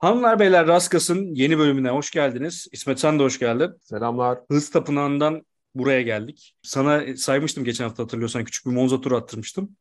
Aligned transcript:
Hanımlar 0.00 0.38
beyler 0.38 0.66
Raskas'ın 0.66 1.34
yeni 1.34 1.58
bölümüne 1.58 1.90
hoş 1.90 2.10
geldiniz. 2.10 2.68
İsmet 2.72 3.00
sen 3.00 3.18
de 3.18 3.22
hoş 3.22 3.38
geldin. 3.38 3.70
Selamlar. 3.82 4.38
Hız 4.50 4.70
Tapınağı'ndan 4.70 5.46
buraya 5.74 6.02
geldik. 6.02 6.56
Sana 6.62 7.16
saymıştım 7.16 7.64
geçen 7.64 7.84
hafta 7.84 8.02
hatırlıyorsan 8.02 8.44
küçük 8.44 8.66
bir 8.66 8.70
Monza 8.70 9.00
turu 9.00 9.16
attırmıştım. 9.16 9.76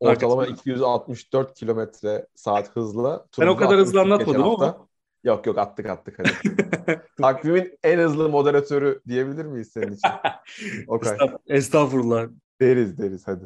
Ortalama 0.00 0.46
264 0.46 1.54
kilometre 1.54 2.26
saat 2.34 2.76
hızla. 2.76 3.26
Ben 3.40 3.46
o 3.46 3.56
kadar 3.56 3.78
hızlı 3.78 4.00
anlatmadım 4.00 4.42
ama. 4.42 4.88
Yok 5.24 5.46
yok 5.46 5.58
attık 5.58 5.86
attık 5.86 6.18
hadi. 6.18 6.30
Takvimin 7.20 7.78
en 7.82 7.98
hızlı 7.98 8.28
moderatörü 8.28 9.00
diyebilir 9.08 9.44
miyiz 9.44 9.70
senin 9.72 9.92
için? 9.92 10.10
Okay. 10.88 11.16
Estağfurullah. 11.46 12.26
Deriz 12.60 12.98
deriz 12.98 13.28
hadi. 13.28 13.44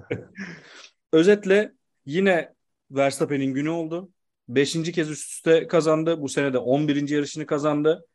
Özetle 1.12 1.72
yine 2.06 2.54
Verstappen'in 2.90 3.54
günü 3.54 3.68
oldu. 3.68 4.10
Beşinci 4.48 4.92
kez 4.92 5.10
üst 5.10 5.30
üste 5.30 5.66
kazandı. 5.66 6.20
Bu 6.20 6.28
sene 6.28 6.52
de 6.52 6.58
11. 6.58 7.08
yarışını 7.08 7.46
kazandı. 7.46 8.06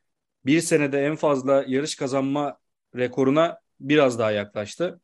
Bir 0.46 0.60
senede 0.60 1.06
en 1.06 1.16
fazla 1.16 1.64
yarış 1.68 1.96
kazanma 1.96 2.58
rekoruna 2.96 3.58
biraz 3.80 4.18
daha 4.18 4.30
yaklaştı. 4.30 5.00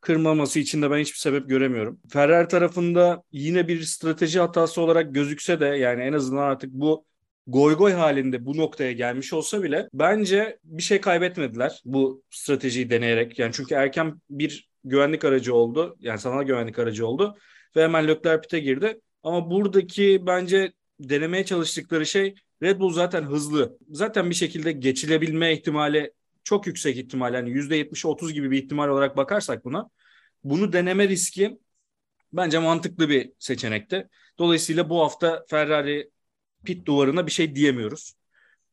Kırmaması 0.00 0.58
için 0.58 0.82
de 0.82 0.90
ben 0.90 0.98
hiçbir 0.98 1.18
sebep 1.18 1.48
göremiyorum. 1.48 2.00
Ferrari 2.08 2.48
tarafında 2.48 3.22
yine 3.32 3.68
bir 3.68 3.82
strateji 3.82 4.40
hatası 4.40 4.80
olarak 4.80 5.14
gözükse 5.14 5.60
de 5.60 5.66
yani 5.66 6.02
en 6.02 6.12
azından 6.12 6.42
artık 6.42 6.70
bu 6.72 7.04
goy 7.46 7.74
goy 7.76 7.92
halinde 7.92 8.46
bu 8.46 8.56
noktaya 8.56 8.92
gelmiş 8.92 9.32
olsa 9.32 9.62
bile 9.62 9.88
bence 9.92 10.58
bir 10.64 10.82
şey 10.82 11.00
kaybetmediler 11.00 11.80
bu 11.84 12.22
stratejiyi 12.30 12.90
deneyerek. 12.90 13.38
Yani 13.38 13.52
çünkü 13.52 13.74
erken 13.74 14.20
bir 14.30 14.68
güvenlik 14.84 15.24
aracı 15.24 15.54
oldu. 15.54 15.96
Yani 16.00 16.18
sanal 16.18 16.42
güvenlik 16.42 16.78
aracı 16.78 17.06
oldu 17.06 17.36
ve 17.76 17.82
hemen 17.82 18.08
Leclerc 18.08 18.40
pite 18.40 18.60
girdi. 18.60 19.00
Ama 19.26 19.50
buradaki 19.50 20.26
bence 20.26 20.72
denemeye 21.00 21.44
çalıştıkları 21.44 22.06
şey 22.06 22.34
Red 22.62 22.80
Bull 22.80 22.92
zaten 22.92 23.22
hızlı. 23.22 23.78
Zaten 23.90 24.30
bir 24.30 24.34
şekilde 24.34 24.72
geçilebilme 24.72 25.52
ihtimali 25.52 26.12
çok 26.44 26.66
yüksek 26.66 26.96
ihtimal. 26.96 27.34
Yani 27.34 27.50
%70-30 27.50 28.32
gibi 28.32 28.50
bir 28.50 28.62
ihtimal 28.62 28.88
olarak 28.88 29.16
bakarsak 29.16 29.64
buna. 29.64 29.90
Bunu 30.44 30.72
deneme 30.72 31.08
riski 31.08 31.58
bence 32.32 32.58
mantıklı 32.58 33.08
bir 33.08 33.32
seçenekti. 33.38 34.08
Dolayısıyla 34.38 34.90
bu 34.90 35.00
hafta 35.00 35.44
Ferrari 35.48 36.10
pit 36.64 36.86
duvarına 36.86 37.26
bir 37.26 37.32
şey 37.32 37.54
diyemiyoruz. 37.54 38.14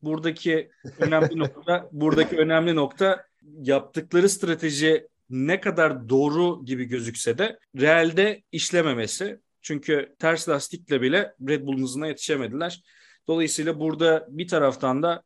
Buradaki 0.02 0.72
önemli 1.00 1.40
nokta 1.40 1.90
buradaki 1.92 2.38
önemli 2.38 2.76
nokta 2.76 3.26
yaptıkları 3.62 4.30
strateji 4.30 5.08
ne 5.30 5.62
kadar 5.62 6.10
doğru 6.10 6.66
gibi 6.66 6.86
gözükse 6.86 7.38
de 7.38 7.60
realde 7.80 8.44
işlememesi. 8.52 9.40
Çünkü 9.64 10.16
ters 10.20 10.50
lastikle 10.50 11.02
bile 11.02 11.36
Red 11.48 11.66
Bull'un 11.66 11.84
hızına 11.84 12.08
yetişemediler. 12.08 12.84
Dolayısıyla 13.28 13.80
burada 13.80 14.28
bir 14.30 14.48
taraftan 14.48 15.04
da 15.04 15.24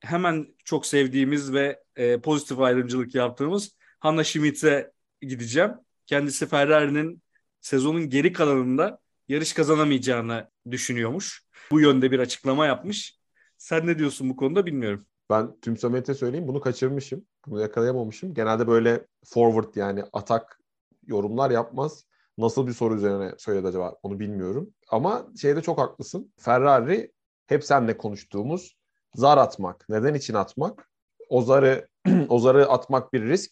hemen 0.00 0.46
çok 0.64 0.86
sevdiğimiz 0.86 1.52
ve 1.52 1.82
e, 1.96 2.20
pozitif 2.20 2.60
ayrımcılık 2.60 3.14
yaptığımız 3.14 3.76
Hannah 4.00 4.24
Schmidt'e 4.24 4.92
gideceğim. 5.22 5.72
Kendisi 6.06 6.46
Ferrari'nin 6.46 7.22
sezonun 7.60 8.08
geri 8.10 8.32
kalanında 8.32 8.98
yarış 9.28 9.52
kazanamayacağını 9.52 10.50
düşünüyormuş. 10.70 11.44
Bu 11.70 11.80
yönde 11.80 12.10
bir 12.10 12.18
açıklama 12.18 12.66
yapmış. 12.66 13.18
Sen 13.58 13.86
ne 13.86 13.98
diyorsun 13.98 14.30
bu 14.30 14.36
konuda 14.36 14.66
bilmiyorum. 14.66 15.06
Ben 15.30 15.60
tüm 15.60 15.76
samimiyete 15.76 16.14
söyleyeyim 16.14 16.48
bunu 16.48 16.60
kaçırmışım. 16.60 17.26
Bunu 17.46 17.60
yakalayamamışım. 17.60 18.34
Genelde 18.34 18.66
böyle 18.66 19.06
forward 19.24 19.74
yani 19.74 20.04
atak 20.12 20.60
yorumlar 21.06 21.50
yapmaz. 21.50 22.04
Nasıl 22.40 22.66
bir 22.66 22.72
soru 22.72 22.94
üzerine 22.94 23.34
söyledi 23.38 23.66
acaba 23.66 23.94
onu 24.02 24.20
bilmiyorum. 24.20 24.70
Ama 24.90 25.26
şeyde 25.40 25.62
çok 25.62 25.78
haklısın. 25.78 26.32
Ferrari 26.38 27.12
hep 27.46 27.64
seninle 27.64 27.96
konuştuğumuz 27.96 28.76
zar 29.14 29.38
atmak. 29.38 29.86
Neden 29.88 30.14
için 30.14 30.34
atmak? 30.34 30.90
O 31.28 31.42
zarı, 31.42 31.88
o 32.28 32.38
zarı 32.38 32.68
atmak 32.68 33.12
bir 33.12 33.22
risk. 33.22 33.50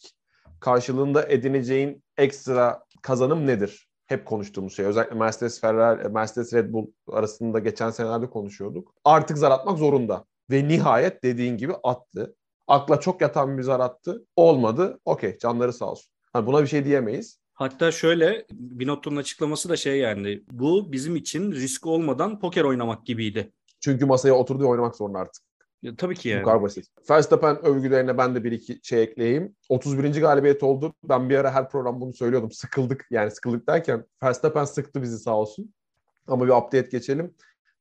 Karşılığında 0.61 1.29
edineceğin 1.29 2.03
ekstra 2.17 2.85
kazanım 3.03 3.47
nedir? 3.47 3.89
Hep 4.07 4.27
konuştuğumuz 4.27 4.77
şey. 4.77 4.87
Özellikle 4.87 5.15
Mercedes 5.15 5.61
Ferrari, 5.61 6.09
Mercedes 6.09 6.55
Red 6.55 6.73
Bull 6.73 6.87
arasında 7.13 7.59
geçen 7.59 7.91
senelerde 7.91 8.31
konuşuyorduk. 8.31 8.95
Artık 9.05 9.39
zar 9.39 9.51
atmak 9.51 9.79
zorunda. 9.79 10.25
Ve 10.51 10.69
nihayet 10.69 11.23
dediğin 11.23 11.57
gibi 11.57 11.75
attı. 11.83 12.37
Akla 12.69 13.01
çok 13.01 13.21
yatan 13.21 13.59
bir 13.59 13.63
zar 13.63 13.81
attı. 13.81 14.25
Olmadı. 14.37 15.01
Okey 15.05 15.39
canları 15.39 15.73
sağ 15.73 15.91
olsun. 15.91 16.13
Hani 16.33 16.47
buna 16.47 16.63
bir 16.63 16.67
şey 16.67 16.85
diyemeyiz. 16.85 17.39
Hatta 17.59 17.93
şöyle 17.93 18.47
Binotto'nun 18.51 19.17
açıklaması 19.17 19.69
da 19.69 19.77
şey 19.77 19.99
yani 19.99 20.43
bu 20.51 20.93
bizim 20.93 21.17
için 21.17 21.53
risk 21.53 21.87
olmadan 21.87 22.41
poker 22.41 22.65
oynamak 22.65 23.07
gibiydi. 23.07 23.53
Çünkü 23.81 24.07
masaya 24.07 24.33
oturdu 24.33 24.69
oynamak 24.69 24.97
zorunda 24.97 25.19
artık. 25.19 25.43
Ya, 25.83 25.97
tabii 25.97 26.15
ki 26.15 26.29
yani. 26.29 26.43
Bu 26.43 26.45
kadar 26.45 26.63
basit. 26.63 26.87
Verstappen 27.11 27.65
övgülerine 27.65 28.19
ben 28.19 28.35
de 28.35 28.45
bir 28.45 28.53
iki 28.53 28.81
şey 28.83 29.03
ekleyeyim. 29.03 29.57
31. 29.69 30.21
galibiyet 30.21 30.63
oldu. 30.63 30.95
Ben 31.05 31.31
bir 31.31 31.39
ara 31.39 31.55
her 31.55 31.69
program 31.69 32.01
bunu 32.01 32.13
söylüyordum. 32.13 32.51
Sıkıldık. 32.51 33.07
Yani 33.11 33.31
sıkıldık 33.31 33.69
derken 33.69 34.05
Verstappen 34.23 34.65
sıktı 34.65 35.03
bizi 35.03 35.19
sağ 35.19 35.37
olsun. 35.37 35.75
Ama 36.27 36.45
bir 36.45 36.51
update 36.51 36.89
geçelim. 36.91 37.35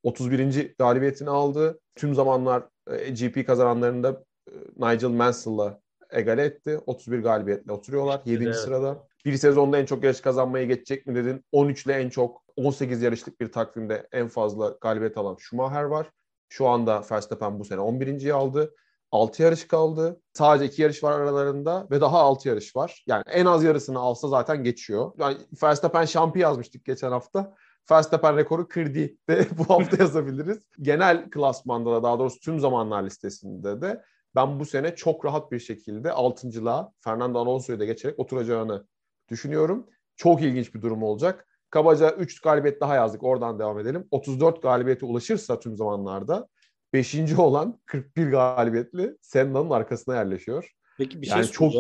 31. 0.04 0.74
galibiyetini 0.80 1.30
aldı. 1.30 1.80
Tüm 1.96 2.16
zamanlar 2.16 2.64
e, 2.88 3.10
GP 3.10 3.48
kazananlarında 3.48 4.24
e, 4.48 4.54
Nigel 4.78 5.10
Mansell'la 5.10 5.82
egale 6.10 6.44
etti. 6.44 6.80
31 6.86 7.20
galibiyetle 7.20 7.72
oturuyorlar. 7.72 8.22
7. 8.26 8.44
Evet. 8.44 8.56
sırada. 8.56 9.07
Bir 9.26 9.38
sezonda 9.38 9.80
en 9.80 9.86
çok 9.86 10.04
yarış 10.04 10.22
kazanmayı 10.22 10.68
geçecek 10.68 11.08
mi 11.08 11.16
dedin. 11.16 11.46
13 11.52 11.86
ile 11.86 11.94
en 11.94 12.10
çok 12.10 12.44
18 12.56 13.02
yarışlık 13.02 13.40
bir 13.40 13.52
takvimde 13.52 14.08
en 14.12 14.28
fazla 14.28 14.78
galibiyet 14.82 15.18
alan 15.18 15.36
Schumacher 15.40 15.84
var. 15.84 16.12
Şu 16.50 16.68
anda 16.68 17.04
Verstappen 17.12 17.60
bu 17.60 17.66
sene 17.66 17.80
11.yi 17.80 18.34
aldı. 18.34 18.76
6 19.12 19.44
yarış 19.44 19.68
kaldı. 19.68 20.22
Sadece 20.34 20.66
2 20.66 20.82
yarış 20.82 21.04
var 21.04 21.20
aralarında 21.20 21.88
ve 21.92 22.02
daha 22.02 22.20
6 22.20 22.50
yarış 22.50 22.76
var. 22.76 23.04
Yani 23.08 23.24
en 23.28 23.46
az 23.46 23.64
yarısını 23.64 24.00
alsa 24.00 24.28
zaten 24.28 24.64
geçiyor. 24.64 25.12
Yani 25.18 25.38
Verstappen 25.64 26.06
şampi 26.06 26.40
yazmıştık 26.40 26.86
geçen 26.86 27.12
hafta. 27.12 27.56
Verstappen 27.92 28.38
rekoru 28.38 28.68
kırdı 28.68 29.10
de 29.30 29.48
bu 29.58 29.70
hafta 29.70 30.04
yazabiliriz. 30.04 30.60
Genel 30.82 31.30
klasmanda 31.30 31.92
da 31.92 32.04
daha 32.04 32.20
doğrusu 32.20 32.40
tüm 32.40 32.60
zamanlar 32.60 33.04
listesinde 33.04 33.82
de 33.82 34.04
ben 34.36 34.60
bu 34.60 34.66
sene 34.66 34.96
çok 34.96 35.26
rahat 35.26 35.52
bir 35.52 35.60
şekilde 35.60 36.10
6.lığa 36.10 36.92
Fernando 37.00 37.40
Alonso'yu 37.40 37.80
da 37.80 37.86
geçerek 37.86 38.20
oturacağını 38.20 38.88
düşünüyorum. 39.30 39.88
Çok 40.16 40.42
ilginç 40.42 40.76
bir 40.76 40.82
durum 40.82 41.04
olacak. 41.04 41.48
Kabaca 41.70 42.12
3 42.12 42.42
galibiyet 42.42 42.82
daha 42.82 42.96
yazdık. 42.96 43.24
Oradan 43.24 43.60
devam 43.60 43.80
edelim. 43.80 44.08
34 44.12 44.62
galibiyete 44.62 45.06
ulaşırsa 45.06 45.60
tüm 45.60 45.78
zamanlarda 45.78 46.48
5. 46.94 47.16
olan 47.38 47.80
41 47.86 48.28
galibiyetli 48.28 49.18
Senna'nın 49.22 49.70
arkasına 49.70 50.16
yerleşiyor. 50.16 50.72
Peki 50.98 51.22
bir 51.22 51.28
yani 51.28 51.44
şey 51.44 51.52
çok 51.52 51.74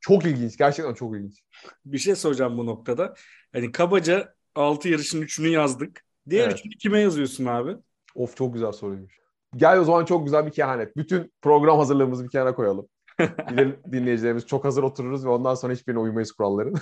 çok 0.00 0.24
ilginç. 0.24 0.56
Gerçekten 0.56 0.94
çok 0.94 1.16
ilginç. 1.16 1.42
Bir 1.84 1.98
şey 1.98 2.14
soracağım 2.14 2.58
bu 2.58 2.66
noktada. 2.66 3.14
Hani 3.52 3.72
kabaca 3.72 4.34
6 4.54 4.88
yarışın 4.88 5.22
3'ünü 5.22 5.48
yazdık. 5.48 6.04
Diğer 6.30 6.48
evet. 6.48 6.58
üçünü 6.58 6.72
kime 6.72 7.00
yazıyorsun 7.00 7.46
abi? 7.46 7.76
Of 8.14 8.36
çok 8.36 8.54
güzel 8.54 8.72
soruymuş. 8.72 9.20
Gel 9.56 9.80
o 9.80 9.84
zaman 9.84 10.04
çok 10.04 10.24
güzel 10.24 10.46
bir 10.46 10.52
kehanet. 10.52 10.96
Bütün 10.96 11.32
program 11.42 11.78
hazırlığımızı 11.78 12.24
bir 12.24 12.30
kenara 12.30 12.54
koyalım. 12.54 12.88
dinleyicilerimiz 13.92 14.46
çok 14.46 14.64
hazır 14.64 14.82
otururuz 14.82 15.24
ve 15.24 15.28
ondan 15.28 15.54
sonra 15.54 15.72
hiçbirine 15.72 16.00
uymayız 16.00 16.32
kuralların. 16.32 16.74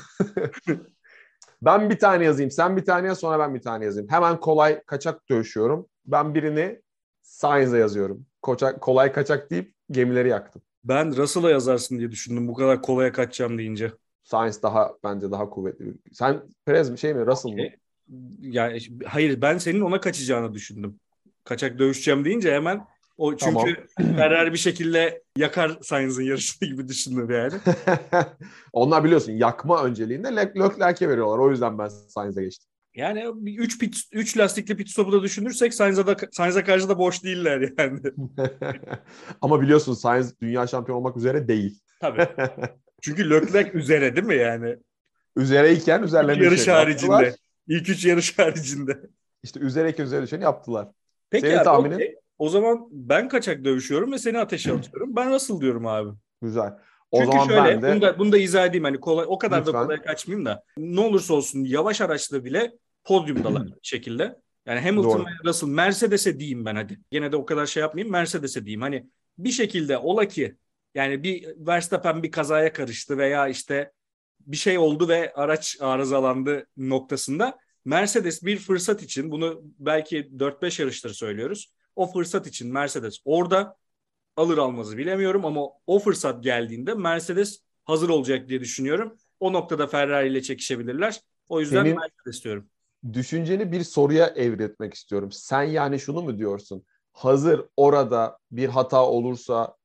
ben 1.63 1.91
bir 1.91 1.99
tane 1.99 2.25
yazayım, 2.25 2.51
sen 2.51 2.77
bir 2.77 2.85
tane 2.85 3.07
yaz, 3.07 3.19
sonra 3.19 3.39
ben 3.39 3.55
bir 3.55 3.63
tane 3.63 3.85
yazayım. 3.85 4.11
Hemen 4.11 4.41
kolay 4.41 4.83
kaçak 4.83 5.29
dövüşüyorum. 5.31 5.87
Ben 6.07 6.35
birini 6.35 6.83
Sainz'e 7.23 7.79
yazıyorum. 7.79 8.27
Koçak, 8.43 8.81
kolay 8.81 9.13
kaçak 9.13 9.51
deyip 9.51 9.75
gemileri 9.91 10.29
yaktım. 10.29 10.63
Ben 10.85 11.17
Russell'a 11.17 11.51
yazarsın 11.51 11.99
diye 11.99 12.11
düşündüm 12.11 12.49
bu 12.49 12.55
kadar 12.55 12.83
kolaya 12.83 13.13
kaçacağım 13.13 13.59
deyince. 13.59 13.93
Sainz 14.23 14.63
daha 14.63 14.95
bence 15.05 15.31
daha 15.31 15.51
kuvvetli. 15.51 15.95
Sen 16.13 16.43
Perez 16.65 16.91
mi 16.91 16.99
şey 16.99 17.15
mi 17.15 17.27
Russell 17.27 17.53
mı? 17.53 17.63
Yani 18.41 18.79
hayır 19.07 19.43
ben 19.43 19.59
senin 19.59 19.81
ona 19.81 20.01
kaçacağını 20.01 20.55
düşündüm. 20.55 21.01
Kaçak 21.45 21.79
dövüşeceğim 21.79 22.25
deyince 22.25 22.55
hemen 22.55 22.87
o 23.19 23.37
çünkü 23.37 23.77
tamam. 23.97 24.17
Ferrari 24.17 24.53
bir 24.53 24.59
şekilde 24.59 25.23
yakar 25.37 25.79
Sainz'ın 25.83 26.23
yarışını 26.23 26.69
gibi 26.69 26.89
düşündüm 26.89 27.31
yani. 27.31 27.55
Onlar 28.73 29.05
biliyorsun 29.05 29.33
yakma 29.33 29.85
önceliğinde 29.85 30.29
Leclerc'e 30.37 31.09
veriyorlar. 31.09 31.39
O 31.39 31.51
yüzden 31.51 31.79
ben 31.79 31.89
Sainz'e 31.89 32.43
geçtim. 32.43 32.69
Yani 32.95 33.25
3 33.47 33.79
pit 33.79 33.97
3 34.13 34.39
lastikli 34.39 34.77
pit 34.77 34.91
stopu 34.91 35.13
da 35.13 35.23
düşünürsek 35.23 35.75
Sainz'a 35.75 36.07
da 36.07 36.17
Sainz'a 36.33 36.65
karşı 36.65 36.89
da 36.89 36.99
boş 36.99 37.25
değiller 37.25 37.73
yani. 37.79 38.01
Ama 39.41 39.61
biliyorsun 39.61 39.95
Sainz 39.95 40.41
dünya 40.41 40.67
şampiyonu 40.67 40.99
olmak 40.99 41.17
üzere 41.17 41.49
değil. 41.49 41.81
Tabii. 42.01 42.29
Çünkü 43.03 43.31
Leclerc 43.31 43.79
üzere 43.79 44.17
değil 44.17 44.27
mi 44.27 44.37
yani? 44.37 44.77
Üzereyken 45.37 46.03
üzerlerine 46.03 46.45
yarış 46.45 46.65
şey 46.65 46.75
haricinde. 46.75 47.13
Yaptılar. 47.13 47.35
İlk 47.69 47.89
üç 47.89 48.05
yarış 48.05 48.39
haricinde. 48.39 49.01
İşte 49.43 49.61
üzereyken 49.61 50.05
üzerine 50.05 50.27
düşeni 50.27 50.43
yaptılar. 50.43 50.89
Peki 51.31 51.47
Senin 51.47 51.59
abi, 51.59 51.65
tahminin? 51.65 51.95
Okay. 51.95 52.15
O 52.39 52.49
zaman 52.49 52.89
ben 52.91 53.29
kaçak 53.29 53.65
dövüşüyorum 53.65 54.13
ve 54.13 54.19
seni 54.19 54.39
ateşe 54.39 54.73
atıyorum. 54.73 55.17
Ben 55.17 55.31
nasıl 55.31 55.61
diyorum 55.61 55.87
abi. 55.87 56.11
Güzel. 56.43 56.73
O 57.11 57.19
Çünkü 57.21 57.33
zaman 57.33 57.47
şöyle, 57.47 57.63
ben 57.63 57.83
de... 57.83 57.93
bunu 57.93 58.03
da, 58.03 58.19
bunu 58.19 58.33
da 58.33 58.39
izah 58.39 58.67
edeyim. 58.67 58.85
Hani 58.85 59.01
kolay, 59.01 59.27
o 59.29 59.39
kadar 59.39 59.61
Lütfen. 59.61 59.75
da 59.75 59.83
kolay 59.83 60.03
kaçmayayım 60.03 60.47
da. 60.47 60.63
Ne 60.79 61.01
olursa 61.01 61.35
olsun 61.35 61.65
yavaş 61.65 62.01
araçla 62.01 62.45
bile 62.45 62.73
podyumdalar 63.05 63.63
şekilde. 63.83 64.37
Yani 64.67 64.81
Hamilton 64.81 65.19
Doğru. 65.19 65.25
ve 65.25 65.49
Russell 65.49 65.69
Mercedes'e 65.69 66.41
diyeyim 66.41 66.65
ben 66.65 66.77
hadi. 66.77 67.01
Gene 67.11 67.33
de 67.33 67.37
o 67.37 67.47
kadar 67.47 67.67
şey 67.67 67.81
yapmayayım 67.81 68.13
Mercedes'e 68.13 68.65
diyeyim. 68.65 68.81
Hani 68.81 69.07
bir 69.39 69.51
şekilde 69.51 69.99
ola 69.99 70.29
ki 70.29 70.57
yani 70.95 71.23
bir 71.23 71.47
Verstappen 71.57 72.23
bir 72.23 72.31
kazaya 72.31 72.73
karıştı 72.73 73.19
veya 73.19 73.49
işte 73.49 73.93
bir 74.41 74.57
şey 74.57 74.79
oldu 74.79 75.09
ve 75.09 75.33
araç 75.35 75.77
arızalandı 75.81 76.67
noktasında 76.77 77.59
Mercedes 77.85 78.45
bir 78.45 78.57
fırsat 78.57 79.03
için 79.03 79.31
bunu 79.31 79.63
belki 79.79 80.31
4-5 80.39 80.83
yarıştır 80.83 81.11
söylüyoruz. 81.11 81.73
O 81.99 82.07
fırsat 82.07 82.47
için 82.47 82.73
Mercedes 82.73 83.19
orada 83.25 83.77
alır 84.37 84.59
almazı 84.59 84.97
bilemiyorum 84.97 85.45
ama 85.45 85.61
o 85.87 85.99
fırsat 85.99 86.45
geldiğinde 86.45 86.95
Mercedes 86.95 87.63
hazır 87.85 88.09
olacak 88.09 88.49
diye 88.49 88.61
düşünüyorum. 88.61 89.17
O 89.41 89.53
noktada 89.53 89.87
Ferrari 89.87 90.29
ile 90.29 90.43
çekişebilirler. 90.43 91.21
O 91.49 91.61
yüzden 91.61 91.83
Senin- 91.85 91.97
Mercedes 91.99 92.45
diyorum. 92.45 92.69
Düşünceni 93.13 93.73
bir 93.73 93.85
soruya 93.85 94.27
evretmek 94.27 94.95
istiyorum. 94.95 95.33
Sen 95.33 95.63
yani 95.63 96.01
şunu 96.01 96.23
mu 96.23 96.39
diyorsun? 96.39 96.85
Hazır 97.13 97.67
orada 97.77 98.39
bir 98.51 98.69
hata 98.69 99.07
olursa 99.07 99.77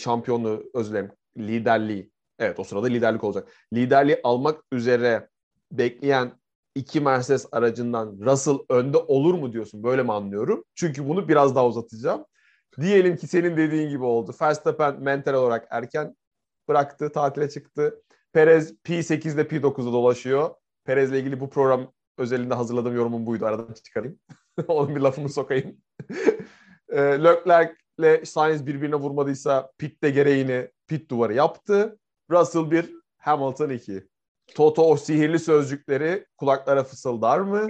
şampiyonluğu 0.00 0.70
özür 0.74 0.90
dilerim 0.90 1.12
liderliği 1.38 2.10
evet 2.38 2.60
o 2.60 2.64
sırada 2.64 2.86
liderlik 2.86 3.24
olacak. 3.24 3.48
Liderliği 3.72 4.20
almak 4.24 4.64
üzere 4.72 5.28
bekleyen 5.72 6.32
iki 6.76 7.00
Mercedes 7.00 7.46
aracından 7.52 8.18
Russell 8.20 8.58
önde 8.68 8.98
olur 8.98 9.34
mu 9.34 9.52
diyorsun? 9.52 9.82
Böyle 9.82 10.02
mi 10.02 10.12
anlıyorum? 10.12 10.64
Çünkü 10.74 11.08
bunu 11.08 11.28
biraz 11.28 11.54
daha 11.54 11.66
uzatacağım. 11.66 12.24
Diyelim 12.80 13.16
ki 13.16 13.26
senin 13.26 13.56
dediğin 13.56 13.88
gibi 13.90 14.04
oldu. 14.04 14.34
Verstappen 14.42 15.02
mental 15.02 15.34
olarak 15.34 15.68
erken 15.70 16.16
bıraktı, 16.68 17.12
tatile 17.12 17.50
çıktı. 17.50 18.02
Perez 18.32 18.74
P8'de 18.84 19.42
P9'da 19.42 19.92
dolaşıyor. 19.92 20.50
Perez'le 20.84 21.12
ilgili 21.12 21.40
bu 21.40 21.50
program 21.50 21.92
özelinde 22.18 22.54
hazırladığım 22.54 22.96
yorumum 22.96 23.26
buydu. 23.26 23.46
Aradan 23.46 23.74
çıkarayım. 23.74 24.18
Onun 24.68 24.96
bir 24.96 25.00
lafını 25.00 25.28
sokayım. 25.28 25.76
e, 26.88 26.98
Leclerc'le 26.98 28.24
Sainz 28.26 28.66
birbirine 28.66 28.96
vurmadıysa 28.96 29.72
pitte 29.78 30.10
gereğini 30.10 30.70
pit 30.86 31.10
duvarı 31.10 31.34
yaptı. 31.34 31.98
Russell 32.30 32.70
1, 32.70 32.94
Hamilton 33.18 33.70
2. 33.70 34.08
Toto 34.54 34.82
o 34.82 34.96
sihirli 34.96 35.38
sözcükleri 35.38 36.26
kulaklara 36.36 36.84
fısıldar 36.84 37.40
mı? 37.40 37.68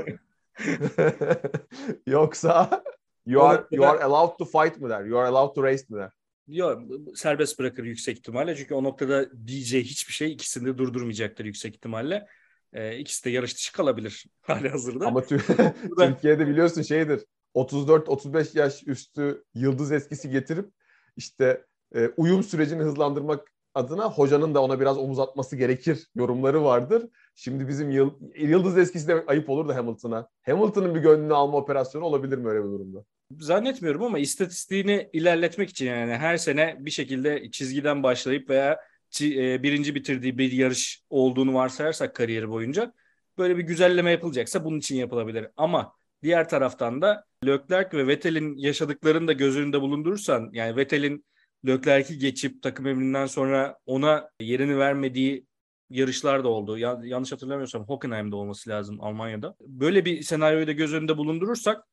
Yoksa 2.06 2.84
you 3.26 3.43
are, 3.43 3.64
you 3.70 3.87
are 3.87 4.05
allowed 4.05 4.38
to 4.38 4.44
fight 4.44 4.81
mı 4.81 4.88
der? 4.88 5.05
You 5.05 5.19
are 5.19 5.28
allowed 5.28 5.55
to 5.55 5.62
race 5.62 5.84
mi 5.88 5.99
der? 5.99 6.12
Yok 6.49 6.82
serbest 7.14 7.58
bırakır 7.58 7.84
yüksek 7.84 8.19
ihtimalle. 8.19 8.56
Çünkü 8.56 8.75
o 8.75 8.84
noktada 8.84 9.46
diyeceği 9.46 9.84
hiçbir 9.84 10.12
şey 10.12 10.32
ikisini 10.32 10.67
de 10.67 10.78
durdurmayacaktır 10.78 11.44
yüksek 11.44 11.75
ihtimalle. 11.75 12.26
Ee, 12.73 12.99
ikisi 12.99 13.25
de 13.25 13.31
yarış 13.31 13.56
dışı 13.56 13.73
kalabilir 13.73 14.26
hali 14.40 14.69
hazırda. 14.69 15.06
Ama 15.06 15.25
Türkiye'de 15.99 16.46
biliyorsun 16.46 16.82
şeydir. 16.82 17.25
34-35 17.55 18.58
yaş 18.58 18.82
üstü 18.87 19.44
yıldız 19.55 19.93
eskisi 19.93 20.31
getirip 20.31 20.70
işte 21.17 21.64
e, 21.94 22.08
uyum 22.17 22.43
sürecini 22.43 22.82
hızlandırmak 22.82 23.52
adına 23.76 24.11
hocanın 24.11 24.55
da 24.55 24.62
ona 24.62 24.81
biraz 24.81 24.99
omuz 24.99 25.19
atması 25.19 25.56
gerekir 25.56 26.06
yorumları 26.14 26.64
vardır. 26.64 27.08
Şimdi 27.34 27.69
bizim 27.69 27.90
yıl- 27.90 28.14
yıldız 28.38 28.78
eskisi 28.78 29.08
demek 29.08 29.31
ayıp 29.31 29.50
olur 29.50 29.69
da 29.69 29.76
Hamilton'a. 29.76 30.28
Hamilton'ın 30.43 30.94
bir 30.94 31.00
gönlünü 31.00 31.34
alma 31.34 31.58
operasyonu 31.58 32.05
olabilir 32.05 32.38
mi 32.38 32.49
öyle 32.49 32.58
bir 32.64 32.69
durumda? 32.69 33.05
Zannetmiyorum 33.40 34.02
ama 34.02 34.19
istatistiğini 34.19 35.11
ilerletmek 35.12 35.70
için 35.70 35.87
yani 35.87 36.12
her 36.12 36.37
sene 36.37 36.76
bir 36.81 36.90
şekilde 36.90 37.50
çizgiden 37.50 38.02
başlayıp 38.02 38.50
veya 38.50 38.81
e, 39.20 39.62
birinci 39.62 39.94
bitirdiği 39.94 40.38
bir 40.38 40.52
yarış 40.52 41.02
olduğunu 41.11 41.55
varsayarsak 41.55 42.14
kariyeri 42.14 42.49
boyunca 42.49 42.93
böyle 43.38 43.56
bir 43.56 43.62
güzelleme 43.62 44.11
yapılacaksa 44.11 44.64
bunun 44.64 44.78
için 44.78 44.96
yapılabilir. 44.96 45.46
Ama 45.56 45.93
diğer 46.23 46.49
taraftan 46.49 47.02
da 47.02 47.25
Leclerc 47.46 47.96
ve 47.96 48.06
Vettel'in 48.06 48.56
yaşadıklarını 48.56 49.28
da 49.28 49.32
göz 49.32 49.56
önünde 49.56 49.81
bulundurursan 49.81 50.50
yani 50.52 50.76
Vettel'in 50.76 51.25
Leclerc'i 51.67 52.19
geçip 52.19 52.62
takım 52.62 52.87
emrinden 52.87 53.26
sonra 53.26 53.79
ona 53.87 54.31
yerini 54.41 54.79
vermediği 54.79 55.47
yarışlar 55.91 56.44
da 56.44 56.49
oldu. 56.49 56.79
Ya- 56.79 57.00
yanlış 57.05 57.32
hatırlamıyorsam 57.32 57.85
Hockenheim'de 57.85 58.37
olması 58.37 58.70
lazım 58.70 59.00
Almanya'da. 59.00 59.56
Böyle 59.61 60.05
bir 60.05 60.23
senaryoyu 60.23 60.67
da 60.67 60.73
göz 60.73 60.94
önünde 60.94 61.17
bulundurursak 61.17 61.85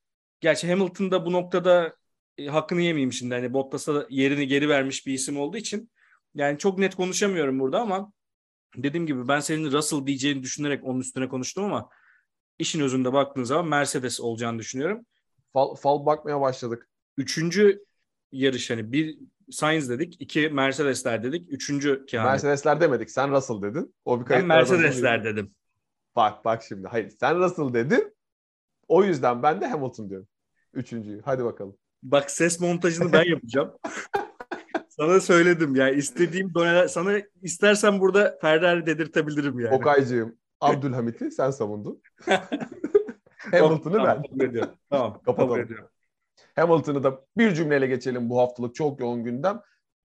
Gerçi 0.43 0.69
Hamilton 0.69 1.11
da 1.11 1.25
bu 1.25 1.31
noktada 1.31 1.95
e, 2.37 2.47
hakkını 2.47 2.81
yemeyeyim 2.81 3.13
şimdi. 3.13 3.33
Hani 3.35 3.53
Bottas'a 3.53 4.05
yerini 4.09 4.47
geri 4.47 4.69
vermiş 4.69 5.07
bir 5.07 5.13
isim 5.13 5.39
olduğu 5.39 5.57
için. 5.57 5.91
Yani 6.35 6.57
çok 6.57 6.77
net 6.77 6.95
konuşamıyorum 6.95 7.59
burada 7.59 7.81
ama 7.81 8.13
dediğim 8.77 9.07
gibi 9.07 9.27
ben 9.27 9.39
senin 9.39 9.71
Russell 9.71 10.07
diyeceğini 10.07 10.43
düşünerek 10.43 10.83
onun 10.83 10.99
üstüne 10.99 11.27
konuştum 11.27 11.63
ama 11.63 11.89
işin 12.59 12.81
özünde 12.81 13.13
baktığın 13.13 13.43
zaman 13.43 13.67
Mercedes 13.67 14.21
olacağını 14.21 14.59
düşünüyorum. 14.59 15.05
Fal, 15.53 15.75
fal 15.75 16.05
bakmaya 16.05 16.41
başladık. 16.41 16.89
Üçüncü 17.17 17.85
yarış 18.31 18.69
hani 18.69 18.91
bir 18.91 19.19
Sainz 19.51 19.89
dedik, 19.89 20.15
iki 20.19 20.49
Mercedesler 20.49 21.23
dedik, 21.23 21.53
üçüncü 21.53 22.05
kehanet. 22.05 22.31
Mercedesler 22.31 22.81
demedik. 22.81 23.11
Sen 23.11 23.31
Russell 23.31 23.61
dedin. 23.61 23.95
O 24.05 24.21
bir 24.21 24.29
ben 24.29 24.45
Mercedesler 24.45 25.23
dedim. 25.23 25.49
Bak 26.15 26.45
bak 26.45 26.63
şimdi. 26.63 26.87
Hayır 26.87 27.09
sen 27.19 27.39
Russell 27.39 27.73
dedin. 27.73 28.15
O 28.87 29.03
yüzden 29.03 29.43
ben 29.43 29.61
de 29.61 29.67
Hamilton 29.67 30.09
diyorum. 30.09 30.27
Üçüncüyü. 30.73 31.21
Hadi 31.25 31.43
bakalım. 31.43 31.77
Bak 32.03 32.31
ses 32.31 32.59
montajını 32.59 33.13
ben 33.13 33.23
yapacağım. 33.23 33.73
sana 34.89 35.19
söyledim 35.19 35.75
ya 35.75 35.89
istediğim 35.89 36.53
doneler 36.53 36.87
sana 36.87 37.21
istersen 37.41 37.99
burada 37.99 38.37
Ferrari 38.41 38.85
dedirtebilirim 38.85 39.59
yani. 39.59 39.75
Okaycığım 39.75 40.37
Abdülhamit'i 40.61 41.31
sen 41.31 41.51
savundun. 41.51 42.01
Hamilton'ı 43.51 44.03
ben. 44.03 44.23
Tamam, 44.89 45.13
Kapatalım. 45.13 45.49
kabul 45.49 45.59
ediyorum. 45.59 45.87
Hamilton'ı 46.55 47.03
da 47.03 47.25
bir 47.37 47.53
cümleyle 47.53 47.87
geçelim 47.87 48.29
bu 48.29 48.39
haftalık 48.39 48.75
çok 48.75 48.99
yoğun 48.99 49.23
gündem. 49.23 49.61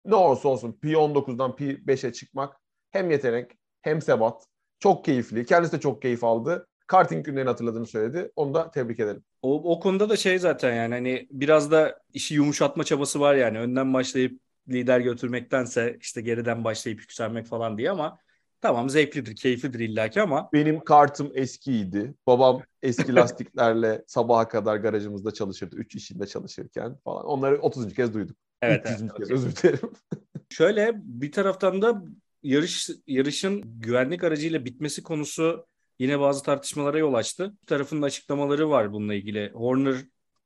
Ne 0.04 0.14
olursa 0.14 0.48
olsun 0.48 0.78
P19'dan 0.82 1.50
P5'e 1.50 2.12
çıkmak 2.12 2.56
hem 2.90 3.10
yetenek 3.10 3.52
hem 3.82 4.02
sebat. 4.02 4.46
Çok 4.78 5.04
keyifli. 5.04 5.46
Kendisi 5.46 5.72
de 5.72 5.80
çok 5.80 6.02
keyif 6.02 6.24
aldı. 6.24 6.66
Karting 6.86 7.26
günlerini 7.26 7.48
hatırladığını 7.48 7.86
söyledi. 7.86 8.30
Onu 8.36 8.54
da 8.54 8.70
tebrik 8.70 9.00
edelim. 9.00 9.24
O, 9.42 9.72
o 9.72 9.80
konuda 9.80 10.08
da 10.08 10.16
şey 10.16 10.38
zaten 10.38 10.74
yani 10.74 10.94
hani 10.94 11.28
biraz 11.30 11.70
da 11.70 12.02
işi 12.12 12.34
yumuşatma 12.34 12.84
çabası 12.84 13.20
var 13.20 13.34
yani 13.34 13.58
önden 13.58 13.94
başlayıp 13.94 14.40
lider 14.68 15.00
götürmektense 15.00 15.96
işte 16.00 16.20
geriden 16.20 16.64
başlayıp 16.64 17.00
yükselmek 17.00 17.46
falan 17.46 17.78
diye 17.78 17.90
ama 17.90 18.18
tamam 18.60 18.90
zevklidir, 18.90 19.36
keyiflidir 19.36 19.80
illaki 19.80 20.22
ama 20.22 20.50
Benim 20.52 20.84
kartım 20.84 21.32
eskiydi. 21.34 22.14
Babam 22.26 22.62
eski 22.82 23.14
lastiklerle 23.14 24.04
sabaha 24.06 24.48
kadar 24.48 24.76
garajımızda 24.76 25.30
çalışırdı. 25.30 25.76
3 25.76 25.94
işinde 25.94 26.26
çalışırken 26.26 26.96
falan. 27.04 27.24
Onları 27.24 27.60
30. 27.60 27.94
kez 27.94 28.14
duyduk. 28.14 28.36
evet, 28.62 28.86
300. 28.86 29.02
evet. 29.02 29.12
kez 29.16 29.30
özür 29.30 29.56
dilerim. 29.56 29.90
Şöyle 30.48 30.92
bir 30.96 31.32
taraftan 31.32 31.82
da 31.82 32.02
yarış 32.42 32.90
yarışın 33.06 33.62
güvenlik 33.80 34.24
aracıyla 34.24 34.64
bitmesi 34.64 35.02
konusu 35.02 35.66
yine 35.98 36.20
bazı 36.20 36.42
tartışmalara 36.42 36.98
yol 36.98 37.14
açtı. 37.14 37.54
Bir 37.62 37.66
tarafın 37.66 38.02
açıklamaları 38.02 38.70
var 38.70 38.92
bununla 38.92 39.14
ilgili. 39.14 39.50
Horner 39.54 39.96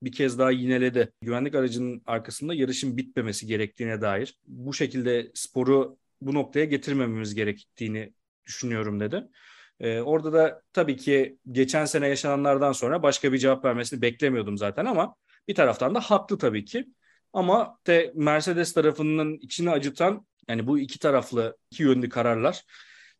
bir 0.02 0.12
kez 0.12 0.38
daha 0.38 0.50
yineledi. 0.50 1.12
Güvenlik 1.20 1.54
aracının 1.54 2.02
arkasında 2.06 2.54
yarışın 2.54 2.96
bitmemesi 2.96 3.46
gerektiğine 3.46 4.00
dair. 4.00 4.38
Bu 4.46 4.74
şekilde 4.74 5.30
sporu 5.34 5.96
bu 6.20 6.34
noktaya 6.34 6.64
getirmememiz 6.64 7.34
gerektiğini 7.34 8.14
düşünüyorum 8.46 9.00
dedi. 9.00 9.24
Ee, 9.80 10.00
orada 10.00 10.32
da 10.32 10.62
tabii 10.72 10.96
ki 10.96 11.38
geçen 11.52 11.84
sene 11.84 12.08
yaşananlardan 12.08 12.72
sonra 12.72 13.02
başka 13.02 13.32
bir 13.32 13.38
cevap 13.38 13.64
vermesini 13.64 14.02
beklemiyordum 14.02 14.58
zaten 14.58 14.84
ama 14.86 15.16
bir 15.48 15.54
taraftan 15.54 15.94
da 15.94 16.00
haklı 16.00 16.38
tabii 16.38 16.64
ki. 16.64 16.86
Ama 17.32 17.78
de 17.86 18.12
Mercedes 18.14 18.72
tarafının 18.72 19.38
içini 19.38 19.70
acıtan 19.70 20.26
yani 20.48 20.66
bu 20.66 20.78
iki 20.78 20.98
taraflı 20.98 21.56
iki 21.70 21.82
yönlü 21.82 22.08
kararlar. 22.08 22.64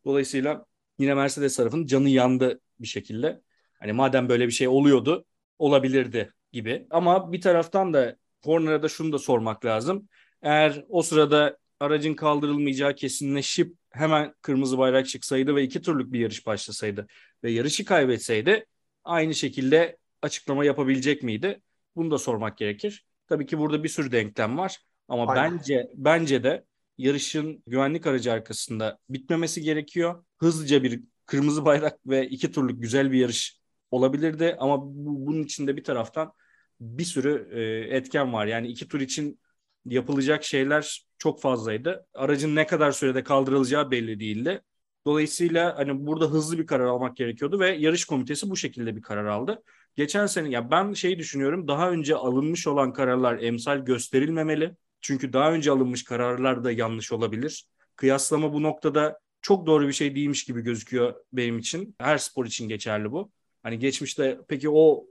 Dolayısıyla 0.05 0.67
yine 0.99 1.15
Mercedes 1.15 1.57
tarafının 1.57 1.87
canı 1.87 2.09
yandı 2.09 2.61
bir 2.81 2.87
şekilde. 2.87 3.41
Hani 3.81 3.93
madem 3.93 4.29
böyle 4.29 4.47
bir 4.47 4.53
şey 4.53 4.69
oluyordu 4.69 5.25
olabilirdi 5.59 6.33
gibi. 6.53 6.87
Ama 6.91 7.33
bir 7.33 7.41
taraftan 7.41 7.95
da 7.95 8.17
Horner'a 8.45 8.83
da 8.83 8.89
şunu 8.89 9.13
da 9.13 9.19
sormak 9.19 9.65
lazım. 9.65 10.09
Eğer 10.43 10.85
o 10.89 11.03
sırada 11.03 11.59
aracın 11.81 12.15
kaldırılmayacağı 12.15 12.95
kesinleşip 12.95 13.77
hemen 13.91 14.35
kırmızı 14.43 14.79
bayrak 14.79 15.09
çıksaydı 15.09 15.57
ve 15.57 15.63
iki 15.63 15.83
turluk 15.83 16.13
bir 16.13 16.21
yarış 16.21 16.47
başlasaydı 16.47 17.07
ve 17.45 17.51
yarışı 17.51 17.85
kaybetseydi 17.85 18.67
aynı 19.05 19.35
şekilde 19.35 19.97
açıklama 20.23 20.65
yapabilecek 20.65 21.23
miydi? 21.23 21.61
Bunu 21.97 22.11
da 22.11 22.19
sormak 22.19 22.59
gerekir. 22.59 23.07
Tabii 23.29 23.47
ki 23.47 23.59
burada 23.59 23.85
bir 23.85 23.89
sürü 23.89 24.13
denklem 24.13 24.59
var 24.59 24.79
ama 25.09 25.27
Aynen. 25.27 25.59
bence 25.59 25.91
bence 25.95 26.45
de 26.45 26.65
yarışın 26.99 27.63
güvenlik 27.67 28.07
aracı 28.07 28.33
arkasında 28.33 28.99
bitmemesi 29.09 29.63
gerekiyor. 29.63 30.25
Hızlıca 30.39 30.83
bir 30.83 31.01
kırmızı 31.27 31.65
bayrak 31.65 32.07
ve 32.07 32.29
iki 32.29 32.53
turluk 32.53 32.83
güzel 32.83 33.13
bir 33.13 33.19
yarış 33.19 33.59
olabilirdi 33.91 34.57
ama 34.59 34.83
bu, 34.83 35.27
bunun 35.27 35.43
içinde 35.43 35.77
bir 35.77 35.85
taraftan 35.85 36.33
bir 36.81 37.05
sürü 37.05 37.49
e, 37.53 37.97
etken 37.97 38.33
var. 38.33 38.47
Yani 38.47 38.69
iki 38.69 38.89
tur 38.89 39.01
için 39.01 39.41
yapılacak 39.87 40.45
şeyler 40.45 41.07
çok 41.19 41.41
fazlaydı. 41.41 42.07
Aracın 42.15 42.57
ne 42.57 42.67
kadar 42.67 42.93
sürede 42.93 43.25
kaldırılacağı 43.25 43.91
belli 43.91 44.21
değildi. 44.21 44.63
Dolayısıyla 45.07 45.79
hani 45.79 46.07
burada 46.07 46.27
hızlı 46.27 46.59
bir 46.59 46.67
karar 46.67 46.85
almak 46.87 47.17
gerekiyordu 47.17 47.61
ve 47.61 47.69
yarış 47.71 48.05
komitesi 48.05 48.51
bu 48.51 48.57
şekilde 48.57 48.97
bir 48.97 49.03
karar 49.03 49.27
aldı. 49.27 49.63
geçen 49.97 50.27
sene 50.27 50.51
ya 50.51 50.71
ben 50.71 50.93
şeyi 50.93 51.19
düşünüyorum 51.19 51.69
daha 51.69 51.91
önce 51.91 52.15
alınmış 52.17 52.67
olan 52.67 52.93
kararlar 52.93 53.39
emsal 53.43 53.79
gösterilmemeli. 53.79 54.77
Çünkü 55.01 55.33
daha 55.33 55.53
önce 55.53 55.71
alınmış 55.71 56.05
kararlar 56.05 56.65
da 56.65 56.73
yanlış 56.73 57.13
olabilir. 57.13 57.67
Kıyaslama 57.97 58.53
bu 58.53 58.63
noktada 58.63 59.21
çok 59.43 59.67
doğru 59.67 59.89
bir 59.89 59.93
şey 59.93 60.17
değilmiş 60.17 60.45
gibi 60.45 60.61
gözüküyor 60.61 61.15
benim 61.33 61.59
için. 61.59 61.95
Her 61.99 62.19
spor 62.19 62.47
için 62.47 62.69
geçerli 62.69 63.13
bu. 63.13 63.31
Hani 63.63 63.79
geçmişte 63.79 64.39
peki 64.49 64.69
o 64.71 65.07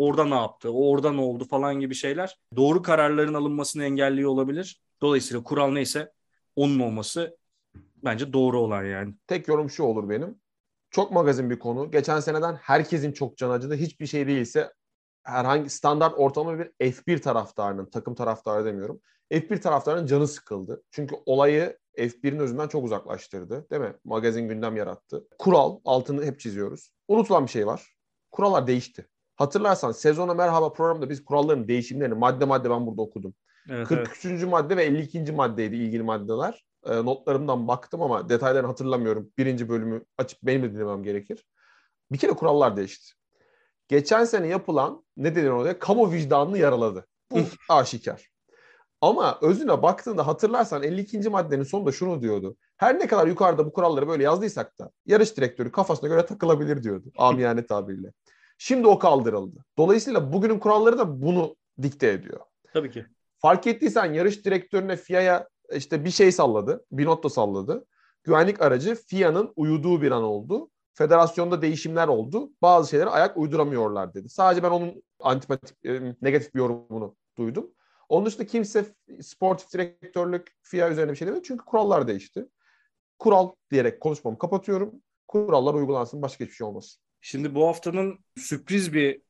orada 0.00 0.24
ne 0.24 0.34
yaptı, 0.34 0.72
o 0.72 0.90
orada 0.90 1.12
ne 1.12 1.20
oldu 1.20 1.44
falan 1.44 1.80
gibi 1.80 1.94
şeyler 1.94 2.38
doğru 2.56 2.82
kararların 2.82 3.34
alınmasını 3.34 3.84
engelliyor 3.84 4.30
olabilir. 4.30 4.82
Dolayısıyla 5.00 5.42
kural 5.42 5.70
neyse 5.70 6.12
onun 6.56 6.80
olması 6.80 7.36
bence 8.04 8.32
doğru 8.32 8.60
olan 8.60 8.84
yani. 8.84 9.14
Tek 9.26 9.48
yorum 9.48 9.70
şu 9.70 9.82
olur 9.82 10.08
benim. 10.08 10.40
Çok 10.90 11.12
magazin 11.12 11.50
bir 11.50 11.58
konu. 11.58 11.90
Geçen 11.90 12.20
seneden 12.20 12.54
herkesin 12.54 13.12
çok 13.12 13.36
can 13.36 13.50
acıdı. 13.50 13.74
Hiçbir 13.74 14.06
şey 14.06 14.26
değilse 14.26 14.72
herhangi 15.22 15.70
standart 15.70 16.14
ortalama 16.16 16.58
bir 16.58 16.92
F1 16.92 17.20
taraftarının, 17.20 17.90
takım 17.90 18.14
taraftarı 18.14 18.64
demiyorum. 18.64 19.00
F1 19.32 19.60
taraftarının 19.60 20.06
canı 20.06 20.28
sıkıldı. 20.28 20.82
Çünkü 20.90 21.16
olayı 21.26 21.78
F1'in 21.98 22.38
özünden 22.38 22.68
çok 22.68 22.84
uzaklaştırdı. 22.84 23.70
Değil 23.70 23.82
mi? 23.82 23.94
Magazin 24.04 24.48
gündem 24.48 24.76
yarattı. 24.76 25.26
Kural, 25.38 25.80
altını 25.84 26.24
hep 26.24 26.40
çiziyoruz. 26.40 26.92
Unutulan 27.08 27.46
bir 27.46 27.50
şey 27.50 27.66
var. 27.66 27.96
Kurallar 28.30 28.66
değişti. 28.66 29.06
Hatırlarsan 29.40 29.92
sezona 29.92 30.34
merhaba 30.34 30.72
programda 30.72 31.10
biz 31.10 31.24
kuralların 31.24 31.68
değişimlerini 31.68 32.14
madde 32.14 32.44
madde 32.44 32.70
ben 32.70 32.86
burada 32.86 33.02
okudum. 33.02 33.34
Evet, 33.70 33.88
43. 33.88 34.24
Evet. 34.24 34.48
madde 34.48 34.76
ve 34.76 34.84
52. 34.84 35.32
maddeydi 35.32 35.76
ilgili 35.76 36.02
maddeler. 36.02 36.64
E, 36.86 37.04
notlarımdan 37.04 37.68
baktım 37.68 38.02
ama 38.02 38.28
detaylarını 38.28 38.66
hatırlamıyorum. 38.66 39.30
Birinci 39.38 39.68
bölümü 39.68 40.04
açıp 40.18 40.42
benim 40.42 40.62
de 40.62 40.72
dinlemem 40.72 41.02
gerekir. 41.02 41.44
Bir 42.12 42.18
kere 42.18 42.32
kurallar 42.32 42.76
değişti. 42.76 43.12
Geçen 43.88 44.24
sene 44.24 44.46
yapılan 44.46 45.04
ne 45.16 45.36
denir 45.36 45.50
oraya? 45.50 45.78
Kamu 45.78 46.12
vicdanını 46.12 46.58
yaraladı. 46.58 47.06
Bu 47.30 47.38
aşikar. 47.68 48.28
Ama 49.00 49.38
özüne 49.42 49.82
baktığında 49.82 50.26
hatırlarsan 50.26 50.82
52. 50.82 51.28
maddenin 51.28 51.64
sonunda 51.64 51.92
şunu 51.92 52.22
diyordu. 52.22 52.56
Her 52.76 52.98
ne 52.98 53.06
kadar 53.06 53.26
yukarıda 53.26 53.66
bu 53.66 53.72
kuralları 53.72 54.08
böyle 54.08 54.22
yazdıysak 54.22 54.78
da 54.78 54.90
yarış 55.06 55.36
direktörü 55.36 55.72
kafasına 55.72 56.08
göre 56.08 56.26
takılabilir 56.26 56.82
diyordu. 56.82 57.10
Amiyane 57.18 57.66
tabiriyle. 57.66 58.12
Şimdi 58.62 58.86
o 58.86 58.98
kaldırıldı. 58.98 59.64
Dolayısıyla 59.78 60.32
bugünün 60.32 60.58
kuralları 60.58 60.98
da 60.98 61.22
bunu 61.22 61.56
dikte 61.82 62.08
ediyor. 62.08 62.40
Tabii 62.72 62.90
ki. 62.90 63.06
Fark 63.38 63.66
ettiysen 63.66 64.12
yarış 64.12 64.44
direktörüne 64.44 64.96
FIA'ya 64.96 65.48
işte 65.72 66.04
bir 66.04 66.10
şey 66.10 66.32
salladı. 66.32 66.84
Bir 66.92 67.06
not 67.06 67.24
da 67.24 67.28
salladı. 67.28 67.86
Güvenlik 68.24 68.62
aracı 68.62 68.94
FIA'nın 68.94 69.52
uyuduğu 69.56 70.02
bir 70.02 70.10
an 70.10 70.22
oldu. 70.22 70.70
Federasyonda 70.92 71.62
değişimler 71.62 72.08
oldu. 72.08 72.50
Bazı 72.62 72.90
şeylere 72.90 73.10
ayak 73.10 73.36
uyduramıyorlar 73.36 74.14
dedi. 74.14 74.28
Sadece 74.28 74.62
ben 74.62 74.70
onun 74.70 75.02
antipatik, 75.20 75.84
e, 75.84 76.16
negatif 76.22 76.54
bir 76.54 76.58
yorumunu 76.58 77.16
duydum. 77.38 77.70
Onun 78.08 78.26
dışında 78.26 78.46
kimse 78.46 78.84
sportif 79.20 79.72
direktörlük 79.72 80.56
FIA 80.62 80.90
üzerine 80.90 81.12
bir 81.12 81.16
şey 81.16 81.28
demedi. 81.28 81.42
Çünkü 81.44 81.64
kurallar 81.64 82.08
değişti. 82.08 82.46
Kural 83.18 83.50
diyerek 83.70 84.00
konuşmamı 84.00 84.38
kapatıyorum. 84.38 84.94
Kurallar 85.28 85.74
uygulansın. 85.74 86.22
Başka 86.22 86.44
hiçbir 86.44 86.56
şey 86.56 86.66
olmasın. 86.66 87.02
Şimdi 87.20 87.54
bu 87.54 87.66
haftanın 87.68 88.24
sürpriz 88.36 88.92
bir 88.92 89.22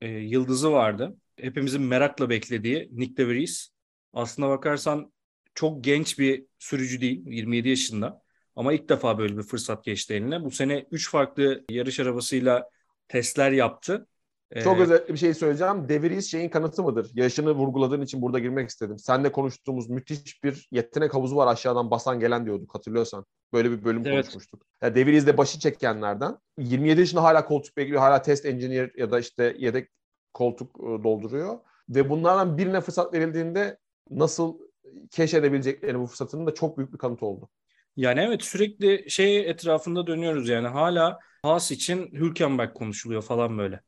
e, 0.00 0.08
yıldızı 0.08 0.72
vardı. 0.72 1.16
Hepimizin 1.36 1.82
merakla 1.82 2.30
beklediği 2.30 2.88
Nick 2.92 3.16
de. 3.16 3.72
Aslına 4.12 4.48
bakarsan 4.48 5.12
çok 5.54 5.84
genç 5.84 6.18
bir 6.18 6.46
sürücü 6.58 7.00
değil. 7.00 7.22
27 7.26 7.68
yaşında. 7.68 8.22
Ama 8.56 8.72
ilk 8.72 8.88
defa 8.88 9.18
böyle 9.18 9.38
bir 9.38 9.42
fırsat 9.42 9.84
geçti 9.84 10.14
eline. 10.14 10.44
Bu 10.44 10.50
sene 10.50 10.86
3 10.90 11.10
farklı 11.10 11.64
yarış 11.70 12.00
arabasıyla 12.00 12.70
testler 13.08 13.52
yaptı. 13.52 14.08
Çok 14.60 14.78
ee, 14.78 14.82
özel 14.82 15.08
bir 15.08 15.16
şey 15.16 15.34
söyleyeceğim. 15.34 15.88
Deviriz 15.88 16.30
şeyin 16.30 16.48
kanıtı 16.48 16.82
mıdır? 16.82 17.10
Yaşını 17.14 17.52
vurguladığın 17.52 18.02
için 18.02 18.22
burada 18.22 18.38
girmek 18.38 18.68
istedim. 18.68 18.98
Seninle 18.98 19.32
konuştuğumuz 19.32 19.90
müthiş 19.90 20.44
bir 20.44 20.68
yetenek 20.70 21.14
havuzu 21.14 21.36
var 21.36 21.46
aşağıdan 21.46 21.90
basan 21.90 22.20
gelen 22.20 22.46
diyorduk 22.46 22.74
hatırlıyorsan. 22.74 23.24
Böyle 23.52 23.70
bir 23.70 23.84
bölüm 23.84 24.06
evet. 24.06 24.24
konuşmuştuk. 24.24 24.62
Yani 24.82 24.94
Deviriz 24.94 25.26
de 25.26 25.38
başı 25.38 25.58
çekenlerden. 25.58 26.38
27 26.58 27.00
yaşında 27.00 27.22
hala 27.22 27.44
koltuk 27.44 27.76
bekliyor. 27.76 28.00
Hala 28.00 28.22
test 28.22 28.46
engineer 28.46 28.90
ya 28.96 29.10
da 29.10 29.18
işte 29.18 29.56
yedek 29.58 29.88
koltuk 30.34 30.76
e, 30.80 31.04
dolduruyor. 31.04 31.58
Ve 31.88 32.10
bunlardan 32.10 32.58
birine 32.58 32.80
fırsat 32.80 33.14
verildiğinde 33.14 33.78
nasıl 34.10 34.58
keşfedebileceklerini 35.10 36.00
bu 36.00 36.06
fırsatının 36.06 36.46
da 36.46 36.54
çok 36.54 36.78
büyük 36.78 36.92
bir 36.92 36.98
kanıtı 36.98 37.26
oldu. 37.26 37.48
Yani 37.96 38.20
evet 38.20 38.42
sürekli 38.42 39.10
şey 39.10 39.50
etrafında 39.50 40.06
dönüyoruz 40.06 40.48
yani 40.48 40.68
hala 40.68 41.18
Haas 41.42 41.70
için 41.70 42.06
Hülkenberg 42.12 42.74
konuşuluyor 42.74 43.22
falan 43.22 43.58
böyle. 43.58 43.80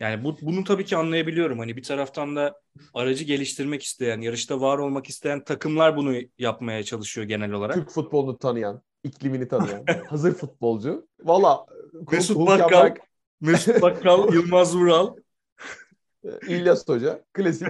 Yani 0.00 0.24
bu, 0.24 0.36
bunu 0.42 0.64
tabii 0.64 0.84
ki 0.84 0.96
anlayabiliyorum. 0.96 1.58
Hani 1.58 1.76
bir 1.76 1.82
taraftan 1.82 2.36
da 2.36 2.60
aracı 2.94 3.24
geliştirmek 3.24 3.82
isteyen, 3.82 4.20
yarışta 4.20 4.60
var 4.60 4.78
olmak 4.78 5.08
isteyen 5.08 5.44
takımlar 5.44 5.96
bunu 5.96 6.14
yapmaya 6.38 6.82
çalışıyor 6.82 7.26
genel 7.26 7.52
olarak. 7.52 7.74
Türk 7.74 7.90
futbolunu 7.90 8.38
tanıyan, 8.38 8.82
iklimini 9.04 9.48
tanıyan, 9.48 9.84
hazır 10.08 10.34
futbolcu. 10.34 11.08
Valla 11.20 11.66
Mesut 12.12 12.46
Bakkal, 12.46 12.94
Mesut 13.40 13.82
Bakkal, 13.82 14.34
Yılmaz 14.34 14.76
Vural. 14.76 15.16
İlyas 16.48 16.88
Hoca, 16.88 17.24
klasik. 17.32 17.68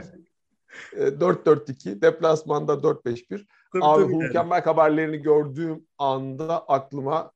4-4-2, 0.93 1.91
e, 1.91 2.03
deplasmanda 2.03 2.73
4-5-1. 2.73 3.47
Abi 3.81 4.05
Hülkenberg 4.05 4.67
yani. 4.67 4.77
haberlerini 4.77 5.19
gördüğüm 5.19 5.87
anda 5.99 6.59
aklıma 6.69 7.33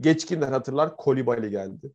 geçkinler 0.00 0.48
hatırlar 0.48 0.96
Kolibali 0.96 1.50
geldi. 1.50 1.92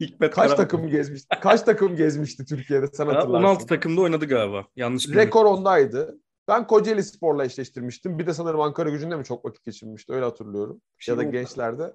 Hikmet 0.00 0.34
kaç 0.34 0.44
Karan. 0.44 0.56
takım 0.56 0.88
gezmişti? 0.88 1.36
Kaç 1.40 1.62
takım 1.62 1.96
gezmişti 1.96 2.44
Türkiye'de 2.44 2.86
sen 2.86 3.06
hatırlarsın. 3.06 3.32
16 3.46 3.66
takımda 3.66 4.00
oynadı 4.00 4.26
galiba. 4.26 4.64
Yanlış 4.76 5.08
Rekor 5.08 5.44
ondaydı. 5.44 6.18
Ben 6.48 6.66
Kocaeli 6.66 7.02
Spor'la 7.02 7.44
eşleştirmiştim. 7.44 8.18
Bir 8.18 8.26
de 8.26 8.34
sanırım 8.34 8.60
Ankara 8.60 8.90
gücünde 8.90 9.16
mi 9.16 9.24
çok 9.24 9.44
vakit 9.44 9.64
geçirmişti. 9.64 10.12
Öyle 10.12 10.24
hatırlıyorum. 10.24 10.80
Şey 10.98 11.12
ya 11.14 11.20
da 11.20 11.22
oldu. 11.24 11.32
gençlerde. 11.32 11.92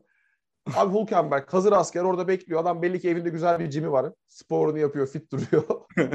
Abi 0.75 0.93
Hulkenberg 0.93 1.53
hazır 1.53 1.71
asker 1.71 2.03
orada 2.03 2.27
bekliyor. 2.27 2.61
Adam 2.61 2.81
belli 2.81 2.99
ki 2.99 3.09
evinde 3.09 3.29
güzel 3.29 3.59
bir 3.59 3.69
cimi 3.69 3.91
var. 3.91 4.13
Sporunu 4.27 4.79
yapıyor, 4.79 5.07
fit 5.07 5.31
duruyor. 5.31 5.63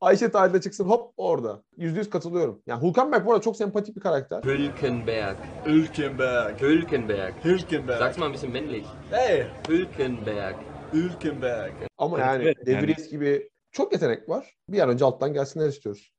Ayşe 0.00 0.30
Tayyip'e 0.30 0.60
çıksın 0.60 0.84
hop 0.84 1.12
orada. 1.16 1.62
Yüzde 1.76 1.98
yüz 1.98 2.10
katılıyorum. 2.10 2.62
Yani 2.66 2.82
Hulkenberg 2.82 3.26
bu 3.26 3.32
arada 3.32 3.42
çok 3.42 3.56
sempatik 3.56 3.96
bir 3.96 4.00
karakter. 4.00 4.42
Hülkenberg. 4.42 5.36
Hülkenberg. 5.66 6.60
Hülkenberg. 6.60 7.34
Hülkenberg. 7.44 7.98
Sag's 7.98 8.18
mal 8.18 8.26
ein 8.26 8.32
bisschen 8.32 8.52
männlich. 8.52 8.86
Hey. 9.10 9.46
Hülkenberg. 9.68 10.56
Hülkenberg. 10.92 11.72
Ama 11.98 12.20
yani 12.20 12.42
evet, 12.42 12.66
De 12.66 12.82
Vries 12.82 12.98
yani... 12.98 13.10
gibi 13.10 13.50
çok 13.72 13.92
yetenek 13.92 14.28
var. 14.28 14.54
Bir 14.68 14.80
an 14.80 14.88
önce 14.88 15.04
alttan 15.04 15.32
gelsinler 15.32 15.68
istiyoruz. 15.68 16.12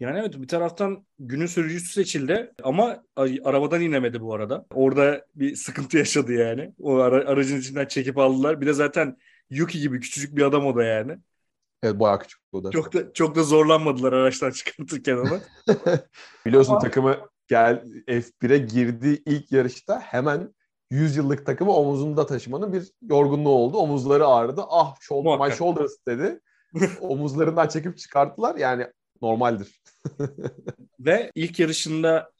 Yani 0.00 0.18
evet 0.18 0.42
bir 0.42 0.48
taraftan 0.48 1.06
günün 1.18 1.46
sürücüsü 1.46 1.92
seçildi 1.92 2.52
ama 2.62 3.04
arabadan 3.44 3.80
inemedi 3.80 4.20
bu 4.20 4.34
arada. 4.34 4.66
Orada 4.74 5.26
bir 5.34 5.56
sıkıntı 5.56 5.98
yaşadı 5.98 6.32
yani. 6.32 6.74
O 6.78 6.96
ara, 6.96 7.28
aracın 7.28 7.60
içinden 7.60 7.86
çekip 7.86 8.18
aldılar. 8.18 8.60
Bir 8.60 8.66
de 8.66 8.72
zaten 8.72 9.16
Yuki 9.50 9.80
gibi 9.80 10.00
küçücük 10.00 10.36
bir 10.36 10.42
adam 10.42 10.66
o 10.66 10.76
da 10.76 10.84
yani. 10.84 11.18
Evet 11.82 12.00
bayağı 12.00 12.18
küçük 12.18 12.40
o 12.52 12.64
da. 12.64 12.70
Çok 12.70 12.94
da 12.94 13.12
çok 13.12 13.34
da 13.34 13.42
zorlanmadılar 13.42 14.12
araçtan 14.12 14.50
çıkartırken 14.50 15.16
onu. 15.16 15.40
Biliyorsun 16.46 16.72
ama... 16.72 16.80
takımı 16.80 17.16
gel 17.48 17.84
F1'e 18.08 18.58
girdiği 18.58 19.22
ilk 19.26 19.52
yarışta 19.52 20.00
hemen 20.00 20.54
100 20.92 21.16
yıllık 21.16 21.46
takımı 21.46 21.72
omuzunda 21.72 22.26
taşımanın 22.26 22.72
bir 22.72 22.92
yorgunluğu 23.02 23.50
oldu. 23.50 23.76
Omuzları 23.76 24.26
ağrıdı. 24.26 24.62
Ah 24.68 24.96
shoulder, 25.00 25.48
my 25.48 25.56
shoulders 25.56 25.92
dedi. 26.08 26.40
Omuzlarından 27.00 27.68
çekip 27.68 27.98
çıkarttılar. 27.98 28.56
Yani 28.56 28.86
normaldir. 29.22 29.82
Ve 31.00 31.30
ilk 31.34 31.60
yarışında 31.60 32.30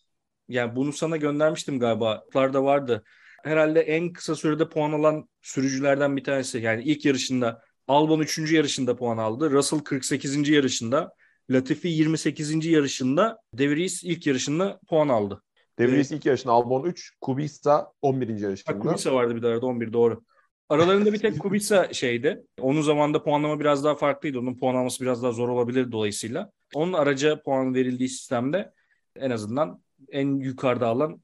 yani 0.48 0.76
bunu 0.76 0.92
sana 0.92 1.16
göndermiştim 1.16 1.78
galiba. 1.78 2.24
da 2.34 2.64
vardı. 2.64 3.04
Herhalde 3.44 3.80
en 3.80 4.12
kısa 4.12 4.34
sürede 4.34 4.68
puan 4.68 4.92
alan 4.92 5.28
sürücülerden 5.42 6.16
bir 6.16 6.24
tanesi. 6.24 6.58
Yani 6.58 6.82
ilk 6.82 7.04
yarışında 7.04 7.62
Albon 7.88 8.20
3. 8.20 8.52
yarışında 8.52 8.96
puan 8.96 9.18
aldı. 9.18 9.50
Russell 9.50 9.80
48. 9.80 10.48
yarışında. 10.48 11.12
Latifi 11.50 11.88
28. 11.88 12.66
yarışında. 12.66 13.38
De 13.54 13.70
Vries 13.70 14.04
ilk 14.04 14.26
yarışında 14.26 14.80
puan 14.88 15.08
aldı. 15.08 15.42
De 15.78 15.88
Vries 15.88 16.10
ilk 16.12 16.26
yarışında 16.26 16.52
Albon 16.52 16.84
3, 16.84 17.12
Kubica 17.20 17.86
11. 18.02 18.38
yarışında. 18.38 18.78
Kubica 18.78 19.14
vardı 19.14 19.36
bir 19.36 19.42
de 19.42 19.46
arada 19.46 19.66
11 19.66 19.92
doğru. 19.92 20.22
Aralarında 20.68 21.12
bir 21.12 21.18
tek 21.18 21.38
Kubica 21.38 21.92
şeydi. 21.92 22.44
Onun 22.60 22.80
zamanında 22.80 23.22
puanlama 23.22 23.60
biraz 23.60 23.84
daha 23.84 23.94
farklıydı. 23.94 24.38
Onun 24.38 24.58
puan 24.58 24.74
alması 24.74 25.04
biraz 25.04 25.22
daha 25.22 25.32
zor 25.32 25.48
olabilir 25.48 25.92
dolayısıyla. 25.92 26.50
Onun 26.74 26.92
araca 26.92 27.42
puan 27.42 27.74
verildiği 27.74 28.08
sistemde 28.08 28.72
en 29.16 29.30
azından 29.30 29.82
en 30.10 30.40
yukarıda 30.40 30.86
alan 30.86 31.22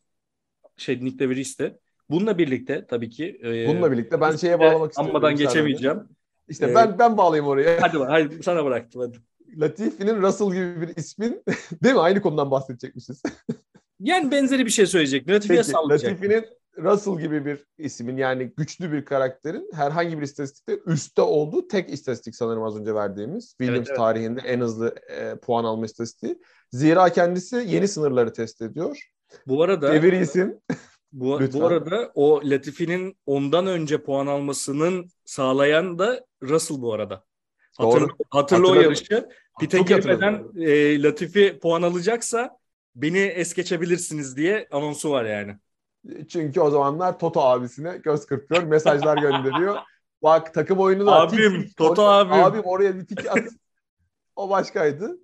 şey 0.76 1.05
Nick 1.05 1.19
de 1.19 1.28
Vries'ti. 1.28 1.78
Bununla 2.11 2.38
birlikte 2.38 2.87
tabii 2.87 3.11
ki 3.11 3.40
e, 3.45 3.69
Bununla 3.69 3.93
birlikte 3.93 4.21
ben 4.21 4.37
şeye 4.37 4.61
bağlamak 4.61 4.90
istiyorum. 4.90 5.17
Anmadan 5.17 5.37
geçemeyeceğim. 5.37 6.09
İşte 6.49 6.71
ee, 6.71 6.75
ben 6.75 6.99
ben 6.99 7.17
bağlayayım 7.17 7.49
oraya. 7.49 7.78
Hadi 7.83 7.99
hadi 7.99 8.43
sana 8.43 8.64
bıraktım 8.64 9.00
hadi. 9.00 9.19
Latifi'nin 9.61 10.23
Russell 10.23 10.52
gibi 10.52 10.81
bir 10.81 10.97
ismin 10.97 11.43
değil 11.83 11.95
mi? 11.95 12.00
Aynı 12.00 12.23
konudan 12.23 12.50
bahsedecekmişiz. 12.50 13.23
yani 14.00 14.31
benzeri 14.31 14.67
bir 14.67 14.71
şey 14.71 14.87
söyleyecek. 14.87 15.28
Latifi'ye 15.28 15.62
sallayacak. 15.62 16.11
Latifi'nin 16.12 16.45
Russell 16.78 17.19
gibi 17.19 17.45
bir 17.45 17.64
ismin 17.78 18.17
yani 18.17 18.52
güçlü 18.57 18.93
bir 18.93 19.05
karakterin 19.05 19.71
herhangi 19.75 20.19
bir 20.19 20.23
istatistikte 20.23 20.78
üstte 20.87 21.23
olduğu 21.23 21.69
tek 21.69 21.90
istatistik 21.90 22.37
sanırım 22.37 22.62
az 22.62 22.76
önce 22.81 22.95
verdiğimiz. 22.95 23.49
Williams 23.49 23.78
Evet, 23.78 23.88
evet. 23.88 23.97
tarihinde 23.99 24.40
en 24.40 24.61
hızlı 24.61 24.95
e, 25.11 25.37
puan 25.37 25.64
alma 25.64 25.85
istatistiği. 25.87 26.38
Zira 26.73 27.09
kendisi 27.12 27.57
yeni 27.69 27.88
sınırları 27.88 28.33
test 28.33 28.62
ediyor. 28.62 29.11
Bu 29.47 29.62
arada 29.62 29.93
Devir 29.93 30.12
isim. 30.12 30.59
bu, 31.12 31.40
Lütfen. 31.40 31.61
bu 31.61 31.67
arada 31.67 32.12
o 32.14 32.40
Latifi'nin 32.45 33.17
ondan 33.26 33.67
önce 33.67 34.02
puan 34.02 34.26
almasının 34.26 35.11
sağlayan 35.25 35.99
da 35.99 36.25
Russell 36.43 36.83
bu 36.83 36.93
arada. 36.95 37.25
Hatırla, 37.76 38.09
Doğru. 38.09 38.17
hatırla 38.31 38.69
o 38.69 38.75
yarışı. 38.75 39.28
Pite 39.61 39.78
girmeden 39.78 40.45
e, 40.57 41.02
Latifi 41.02 41.59
puan 41.62 41.83
alacaksa 41.83 42.58
beni 43.02 43.19
es 43.19 43.55
geçebilirsiniz 43.55 44.37
diye 44.37 44.69
anonsu 44.71 45.11
var 45.11 45.25
yani. 45.25 45.57
Çünkü 46.28 46.61
o 46.61 46.71
zamanlar 46.71 47.19
Toto 47.19 47.40
abisine 47.40 47.97
göz 47.97 48.26
kırpıyor, 48.26 48.62
mesajlar 48.62 49.17
gönderiyor. 49.19 49.76
Bak 50.23 50.55
takım 50.55 50.78
oyunu 50.78 51.07
da 51.07 51.12
Abim, 51.12 51.52
tik 51.61 51.69
tik, 51.69 51.76
Toto 51.76 52.02
oraya- 52.02 52.19
abim. 52.19 52.33
Abim 52.33 52.62
oraya 52.64 52.97
bir 52.97 53.07
tik 53.07 53.26
at. 53.26 53.38
o 54.37 54.50
başkaydı. 54.50 55.19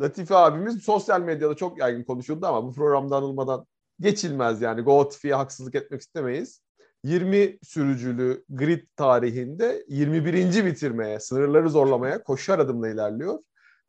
Latifi 0.00 0.34
abimiz 0.34 0.82
sosyal 0.84 1.20
medyada 1.20 1.54
çok 1.54 1.78
yaygın 1.78 2.04
konuşuldu 2.04 2.46
ama 2.46 2.64
bu 2.64 2.72
programda 2.74 3.16
anılmadan 3.16 3.66
geçilmez 4.00 4.62
yani. 4.62 4.80
Go 4.82 4.98
Latifi'ye 4.98 5.34
haksızlık 5.34 5.74
etmek 5.74 6.00
istemeyiz. 6.00 6.60
20 7.04 7.58
sürücülü 7.62 8.44
grid 8.48 8.82
tarihinde 8.96 9.84
21. 9.88 10.64
bitirmeye, 10.64 11.20
sınırları 11.20 11.70
zorlamaya 11.70 12.22
koşar 12.22 12.58
adımla 12.58 12.88
ilerliyor. 12.88 13.38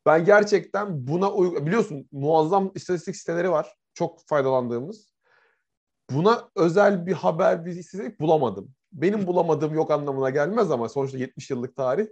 Ben 0.06 0.24
gerçekten 0.24 1.06
buna 1.06 1.32
uy- 1.32 1.66
biliyorsun 1.66 2.08
muazzam 2.12 2.72
istatistik 2.74 3.16
siteleri 3.16 3.50
var. 3.50 3.74
Çok 3.94 4.28
faydalandığımız. 4.28 5.12
Buna 6.10 6.48
özel 6.56 7.06
bir 7.06 7.12
haber, 7.12 7.66
bir 7.66 7.70
istatistik 7.70 8.20
bulamadım. 8.20 8.74
Benim 8.92 9.26
bulamadığım 9.26 9.74
yok 9.74 9.90
anlamına 9.90 10.30
gelmez 10.30 10.70
ama 10.70 10.88
sonuçta 10.88 11.18
70 11.18 11.50
yıllık 11.50 11.76
tarih. 11.76 12.06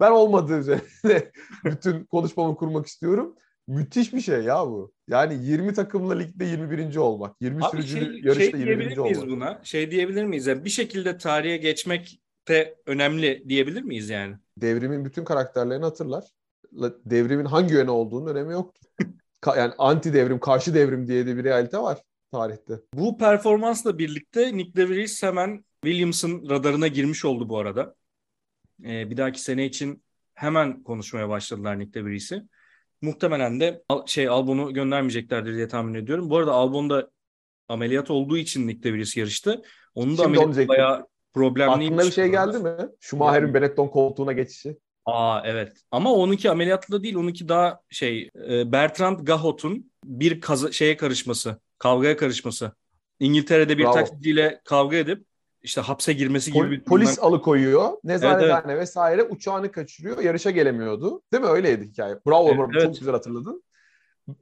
Ben 0.00 0.10
olmadığı 0.10 0.58
üzerine 0.58 1.30
bütün 1.64 2.04
konuşmamı 2.04 2.56
kurmak 2.56 2.86
istiyorum. 2.86 3.36
Müthiş 3.68 4.12
bir 4.12 4.20
şey 4.20 4.42
ya 4.42 4.66
bu. 4.66 4.92
Yani 5.08 5.44
20 5.44 5.74
takımla 5.74 6.14
ligde 6.14 6.44
21. 6.44 6.96
olmak. 6.96 7.36
20 7.40 7.64
Abi 7.64 7.70
sürücülü 7.70 8.04
şey, 8.04 8.20
yarışta 8.24 8.50
şey 8.50 8.52
diyebilir 8.52 8.90
21. 8.90 8.98
miyiz 8.98 9.18
olmak. 9.18 9.30
buna? 9.30 9.60
Şey 9.64 9.90
diyebilir 9.90 10.24
miyiz? 10.24 10.46
Yani 10.46 10.64
bir 10.64 10.70
şekilde 10.70 11.18
tarihe 11.18 11.56
geçmek 11.56 12.22
de 12.48 12.76
önemli 12.86 13.44
diyebilir 13.48 13.82
miyiz 13.82 14.10
yani? 14.10 14.36
Devrimin 14.58 15.04
bütün 15.04 15.24
karakterlerini 15.24 15.84
hatırlar. 15.84 16.24
Devrimin 17.04 17.44
hangi 17.44 17.74
yöne 17.74 17.90
olduğunun 17.90 18.26
önemi 18.26 18.52
yoktur. 18.52 18.82
Yani 19.56 19.72
anti 19.78 20.12
devrim, 20.14 20.40
karşı 20.40 20.74
devrim 20.74 21.08
diye 21.08 21.26
de 21.26 21.36
bir 21.36 21.44
realite 21.44 21.78
var 21.78 21.98
tarihte. 22.32 22.80
Bu 22.94 23.18
performansla 23.18 23.98
birlikte 23.98 24.56
Nick 24.56 24.76
DeVries 24.76 25.22
hemen 25.22 25.64
Williams'ın 25.84 26.50
radarına 26.50 26.86
girmiş 26.86 27.24
oldu 27.24 27.48
bu 27.48 27.58
arada. 27.58 27.94
Ee, 28.84 29.10
bir 29.10 29.16
dahaki 29.16 29.40
sene 29.40 29.66
için 29.66 30.02
hemen 30.34 30.82
konuşmaya 30.82 31.28
başladılar 31.28 31.78
Nick 31.78 31.94
DeVries'i. 32.00 32.42
Muhtemelen 33.02 33.60
de 33.60 33.82
Al- 33.88 34.06
şey 34.06 34.28
Albon'u 34.28 34.74
göndermeyeceklerdir 34.74 35.56
diye 35.56 35.68
tahmin 35.68 35.94
ediyorum. 35.94 36.30
Bu 36.30 36.36
arada 36.36 36.52
Albon 36.52 36.90
da 36.90 37.10
ameliyat 37.68 38.10
olduğu 38.10 38.36
için 38.36 38.66
Nick 38.66 38.82
DeVries 38.82 39.16
yarıştı. 39.16 39.62
Onun 39.94 40.18
da 40.18 40.22
Şimdi 40.22 40.38
ameliyatı 40.38 40.68
bayağı 40.68 41.06
problemliymiş. 41.34 41.98
Aklına 41.98 42.10
bir 42.10 42.14
şey 42.14 42.28
geldi 42.28 42.58
mi? 42.58 42.88
Schumacher'in 43.00 43.54
Benetton 43.54 43.88
koltuğuna 43.88 44.32
geçişi. 44.32 44.78
Aa 45.06 45.40
evet. 45.44 45.72
Ama 45.90 46.12
onunki 46.12 46.50
ameliyatlı 46.50 47.02
değil. 47.02 47.14
Onunki 47.16 47.48
daha 47.48 47.80
şey 47.90 48.30
e, 48.48 48.72
Bertrand 48.72 49.20
Gahot'un 49.20 49.90
bir 50.04 50.40
kaza- 50.40 50.72
şeye 50.72 50.96
karışması, 50.96 51.60
kavgaya 51.78 52.16
karışması. 52.16 52.72
İngiltere'de 53.20 53.78
bir 53.78 53.84
Bravo. 53.84 53.92
taksiciyle 53.94 54.60
kavga 54.64 54.96
edip 54.96 55.26
işte 55.62 55.80
hapse 55.80 56.12
girmesi 56.12 56.52
gibi 56.52 56.64
Pol- 56.64 56.70
bir 56.70 56.80
polis 56.84 57.08
durumdan- 57.16 57.22
alıkoyuyor. 57.28 57.92
Nezarethane 58.04 58.72
Evet, 58.72 58.82
vesaire 58.82 59.22
uçağını 59.22 59.72
kaçırıyor. 59.72 60.18
Yarışa 60.18 60.50
gelemiyordu. 60.50 61.22
Değil 61.32 61.42
mi? 61.42 61.48
Öyleydi 61.48 61.84
hikaye. 61.88 62.18
Bravo 62.26 62.48
Evet, 62.48 62.58
bravo. 62.58 62.70
evet. 62.72 62.82
Çok 62.82 62.98
güzel 62.98 63.14
hatırladın. 63.14 63.64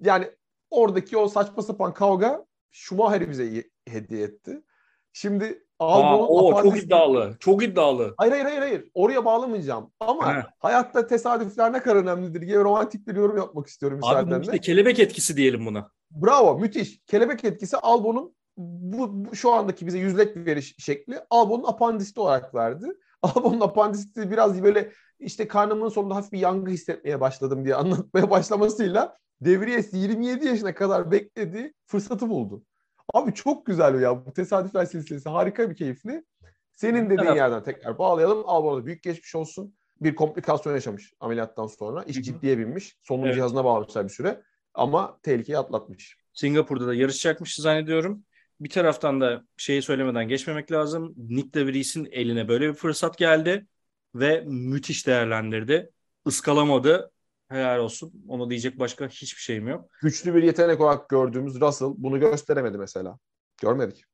Yani 0.01 0.31
oradaki 0.71 1.17
o 1.17 1.29
saçma 1.29 1.63
sapan 1.63 1.95
kavga 1.95 2.45
Schumacher'i 2.71 3.31
bize 3.31 3.65
hediye 3.89 4.23
etti. 4.25 4.63
Şimdi 5.13 5.65
Aa, 5.83 5.95
Albon'un 5.95 6.27
o 6.29 6.63
çok 6.63 6.79
iddialı. 6.83 7.37
Çok 7.41 7.63
iddialı. 7.65 8.15
Hayır 8.19 8.33
hayır 8.33 8.45
hayır 8.45 8.61
hayır. 8.61 8.85
Oraya 8.95 9.25
bağlamayacağım. 9.25 9.93
Ama 10.01 10.37
He. 10.37 10.43
hayatta 10.59 11.07
tesadüfler 11.07 11.73
ne 11.73 11.83
kadar 11.83 11.97
önemlidir 11.97 12.41
diye 12.43 12.59
romantik 12.59 13.07
bir 13.07 13.17
yorum 13.17 13.37
yapmak 13.37 13.67
istiyorum 13.67 13.99
Abi 14.03 14.07
müsaadenle. 14.17 14.43
işte 14.45 14.59
kelebek 14.59 14.99
etkisi 14.99 15.37
diyelim 15.37 15.67
buna. 15.67 15.91
Bravo, 16.11 16.59
müthiş. 16.59 17.01
Kelebek 17.07 17.45
etkisi 17.45 17.77
Albon'un 17.77 18.35
bu, 18.57 19.25
bu- 19.31 19.35
şu 19.37 19.53
andaki 19.53 19.87
bize 19.87 19.99
yüzlek 19.99 20.37
veriş 20.37 20.75
şekli 20.79 21.21
Albon'un 21.31 21.65
apandisiti 21.65 22.21
olarak 22.21 22.55
verdi. 22.55 22.87
Albon'un 23.23 23.61
apandisiti 23.61 24.31
biraz 24.31 24.63
böyle 24.63 24.93
işte 25.21 25.49
karnımın 25.49 25.89
sonunda 25.89 26.15
hafif 26.15 26.33
bir 26.33 26.39
yangı 26.39 26.71
hissetmeye 26.71 27.21
başladım 27.21 27.65
diye 27.65 27.75
anlatmaya 27.75 28.31
başlamasıyla 28.31 29.17
Devries 29.41 29.95
27 29.95 30.47
yaşına 30.47 30.75
kadar 30.75 31.11
beklediği 31.11 31.75
fırsatı 31.87 32.29
buldu. 32.29 32.63
Abi 33.15 33.35
çok 33.35 33.67
güzel 33.67 34.01
ya 34.01 34.27
bu 34.27 34.33
tesadüfler 34.33 34.85
silsilesi 34.85 35.29
harika 35.29 35.71
bir 35.71 35.77
keyifli. 35.77 36.25
Senin 36.73 37.05
dediğin 37.11 37.29
Evet. 37.29 37.37
yerden 37.37 37.63
tekrar 37.63 37.99
bağlayalım. 37.99 38.45
Da 38.45 38.87
büyük 38.87 39.03
geçmiş 39.03 39.35
olsun. 39.35 39.75
Bir 40.01 40.15
komplikasyon 40.15 40.73
yaşamış 40.75 41.13
ameliyattan 41.21 41.67
sonra. 41.67 42.03
İş 42.03 42.23
ciddiye 42.23 42.59
binmiş. 42.59 42.97
Solunum 43.03 43.27
Evet. 43.27 43.35
cihazına 43.35 43.65
bağlamışlar 43.65 44.05
bir 44.05 44.09
süre. 44.09 44.43
Ama 44.75 45.19
tehlikeyi 45.23 45.59
atlatmış. 45.59 46.17
Singapur'da 46.33 46.87
da 46.87 46.95
yarışacakmış 46.95 47.57
zannediyorum. 47.57 48.25
Bir 48.61 48.69
taraftan 48.71 49.21
da 49.21 49.45
şeyi 49.57 49.83
söylemeden 49.83 50.29
geçmemek 50.29 50.73
lazım. 50.73 51.15
Nick 51.17 51.55
de 51.55 51.67
Vries'in 51.67 52.05
eline 52.05 52.49
böyle 52.49 52.69
bir 52.69 52.75
fırsat 52.75 53.19
geldi 53.19 53.67
ve 54.15 54.45
müthiş 54.47 55.07
değerlendirdi. 55.07 55.91
Iskalamadı. 56.27 57.11
Helal 57.53 57.79
olsun. 57.79 58.13
Ona 58.29 58.51
diyecek 58.51 58.79
başka 58.79 59.09
hiçbir 59.09 59.41
şeyim 59.41 59.69
yok. 59.69 59.91
güçlü 60.03 60.35
bir 60.35 60.43
yetenek 60.43 60.81
olarak 60.81 61.09
gördüğümüz 61.09 61.61
Russell 61.61 61.89
bunu 61.97 62.21
gösteremedi 62.21 62.79
mesela. 62.79 63.19
Görmedik. 63.63 64.05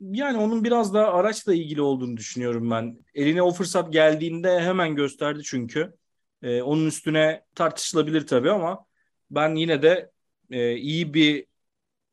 Yani 0.00 0.38
onun 0.38 0.64
biraz 0.64 0.94
daha 0.94 1.06
araçla 1.06 1.54
ilgili 1.54 1.82
olduğunu 1.82 2.16
düşünüyorum 2.16 2.70
ben. 2.70 2.98
Eline 3.14 3.42
o 3.42 3.52
fırsat 3.52 3.92
geldiğinde 3.92 4.60
hemen 4.60 4.94
gösterdi 4.94 5.40
çünkü. 5.44 5.94
Ee, 6.42 6.62
onun 6.62 6.86
üstüne 6.86 7.44
tartışılabilir 7.54 8.26
tabii 8.26 8.50
ama 8.50 8.84
ben 9.30 9.54
yine 9.54 9.82
de 9.82 10.10
e, 10.50 10.76
iyi 10.76 11.14
bir 11.14 11.46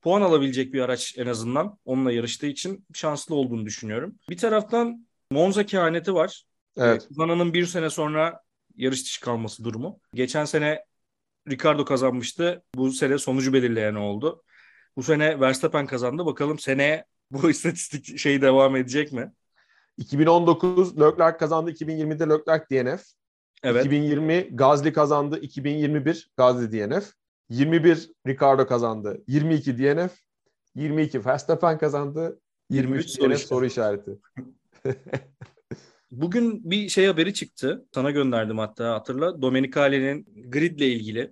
puan 0.02 0.22
alabilecek 0.22 0.74
bir 0.74 0.82
araç 0.82 1.18
en 1.18 1.28
azından 1.28 1.78
onunla 1.86 2.12
yarıştığı 2.12 2.48
için 2.48 2.86
şanslı 2.94 3.36
olduğunu 3.36 3.66
düşünüyorum. 3.66 4.16
Bir 4.30 4.38
taraftan 4.38 5.08
Monza 5.32 5.66
kehaneti 5.66 6.14
var. 6.14 6.44
Evet. 6.78 7.04
Ee, 7.04 7.08
Kazananın 7.08 7.54
bir 7.54 7.66
sene 7.66 7.90
sonra 7.90 8.43
yarış 8.76 9.04
dışı 9.04 9.22
kalması 9.22 9.64
durumu. 9.64 10.00
Geçen 10.14 10.46
sene 10.46 10.86
Ricardo 11.50 11.86
kazanmıştı. 11.86 12.64
Bu 12.76 12.92
sene 12.92 13.18
sonucu 13.18 13.54
belirleyen 13.54 13.96
oldu. 13.96 14.44
Bu 14.98 15.04
sene 15.04 15.40
Verstappen 15.40 15.86
kazandı. 15.86 16.26
Bakalım 16.26 16.60
seneye 16.60 17.06
bu 17.32 17.50
istatistik 17.50 18.20
şey 18.20 18.42
devam 18.42 18.76
edecek 18.76 19.12
mi? 19.12 19.32
2019 19.98 21.00
Leclerc 21.00 21.38
kazandı. 21.38 21.72
2020'de 21.72 22.30
Leclerc 22.30 22.66
DNF. 22.72 23.04
Evet. 23.64 23.86
2020 23.86 24.50
Gazli 24.52 24.94
kazandı. 24.94 25.40
2021 25.40 26.32
Gazli 26.38 26.72
DNF. 26.72 27.14
21 27.50 28.12
Ricardo 28.28 28.68
kazandı. 28.68 29.24
22 29.28 29.78
DNF. 29.78 30.12
22 30.76 31.26
Verstappen 31.26 31.78
kazandı. 31.78 32.40
23 32.70 33.06
23 33.06 33.10
soru 33.10 33.30
DNF 33.30 33.40
soru 33.40 33.66
işareti. 33.66 34.12
Bugün 36.24 36.72
bir 36.72 36.90
şey 36.90 37.06
haberi 37.06 37.34
çıktı. 37.34 37.86
Sana 37.94 38.12
gönderdim 38.12 38.58
hatta 38.58 38.94
hatırla. 38.94 39.42
Domenicali'nin 39.42 40.28
gridle 40.52 40.88
ilgili 40.88 41.32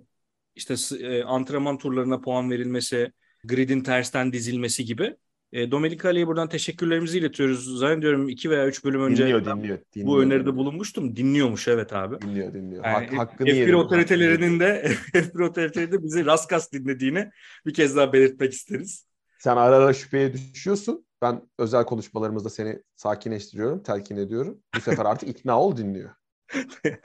işte 0.54 0.74
e, 1.00 1.22
antrenman 1.22 1.78
turlarına 1.78 2.20
puan 2.20 2.50
verilmesi, 2.50 3.12
gridin 3.44 3.80
tersten 3.80 4.32
dizilmesi 4.32 4.84
gibi. 4.84 5.16
E, 5.52 5.70
Domenicali'ye 5.70 6.26
buradan 6.26 6.48
teşekkürlerimizi 6.48 7.18
iletiyoruz. 7.18 7.78
Zannediyorum 7.78 8.28
2 8.28 8.50
veya 8.50 8.66
3 8.66 8.84
bölüm 8.84 9.02
önce 9.02 9.22
Dinliyor, 9.22 9.44
dinliyor, 9.44 9.78
dinliyor. 9.94 10.08
bu 10.10 10.22
öneride 10.22 10.56
bulunmuştum. 10.56 11.16
Dinliyormuş 11.16 11.68
evet 11.68 11.92
abi. 11.92 12.20
Dinliyor, 12.20 12.54
dinliyor. 12.54 12.84
Yani 12.84 13.06
Hak, 13.06 13.18
hakkını 13.18 13.48
F1 13.48 13.54
yedim. 13.54 13.74
otoritelerinin 13.74 14.60
de 14.60 14.92
F1 15.12 15.42
otoritelerinin 15.42 15.92
de 15.92 16.02
bizi 16.02 16.26
raskas 16.26 16.72
dinlediğini 16.72 17.30
bir 17.66 17.74
kez 17.74 17.96
daha 17.96 18.12
belirtmek 18.12 18.52
isteriz. 18.52 19.06
Sen 19.38 19.56
ara 19.56 19.76
ara 19.76 19.92
şüpheye 19.92 20.32
düşüyorsun. 20.32 21.04
Ben 21.22 21.48
özel 21.58 21.84
konuşmalarımızda 21.84 22.50
seni 22.50 22.82
sakinleştiriyorum, 22.96 23.82
telkin 23.82 24.16
ediyorum. 24.16 24.62
Bu 24.76 24.80
sefer 24.80 25.04
artık 25.04 25.28
ikna 25.28 25.60
ol 25.60 25.76
dinliyor. 25.76 26.10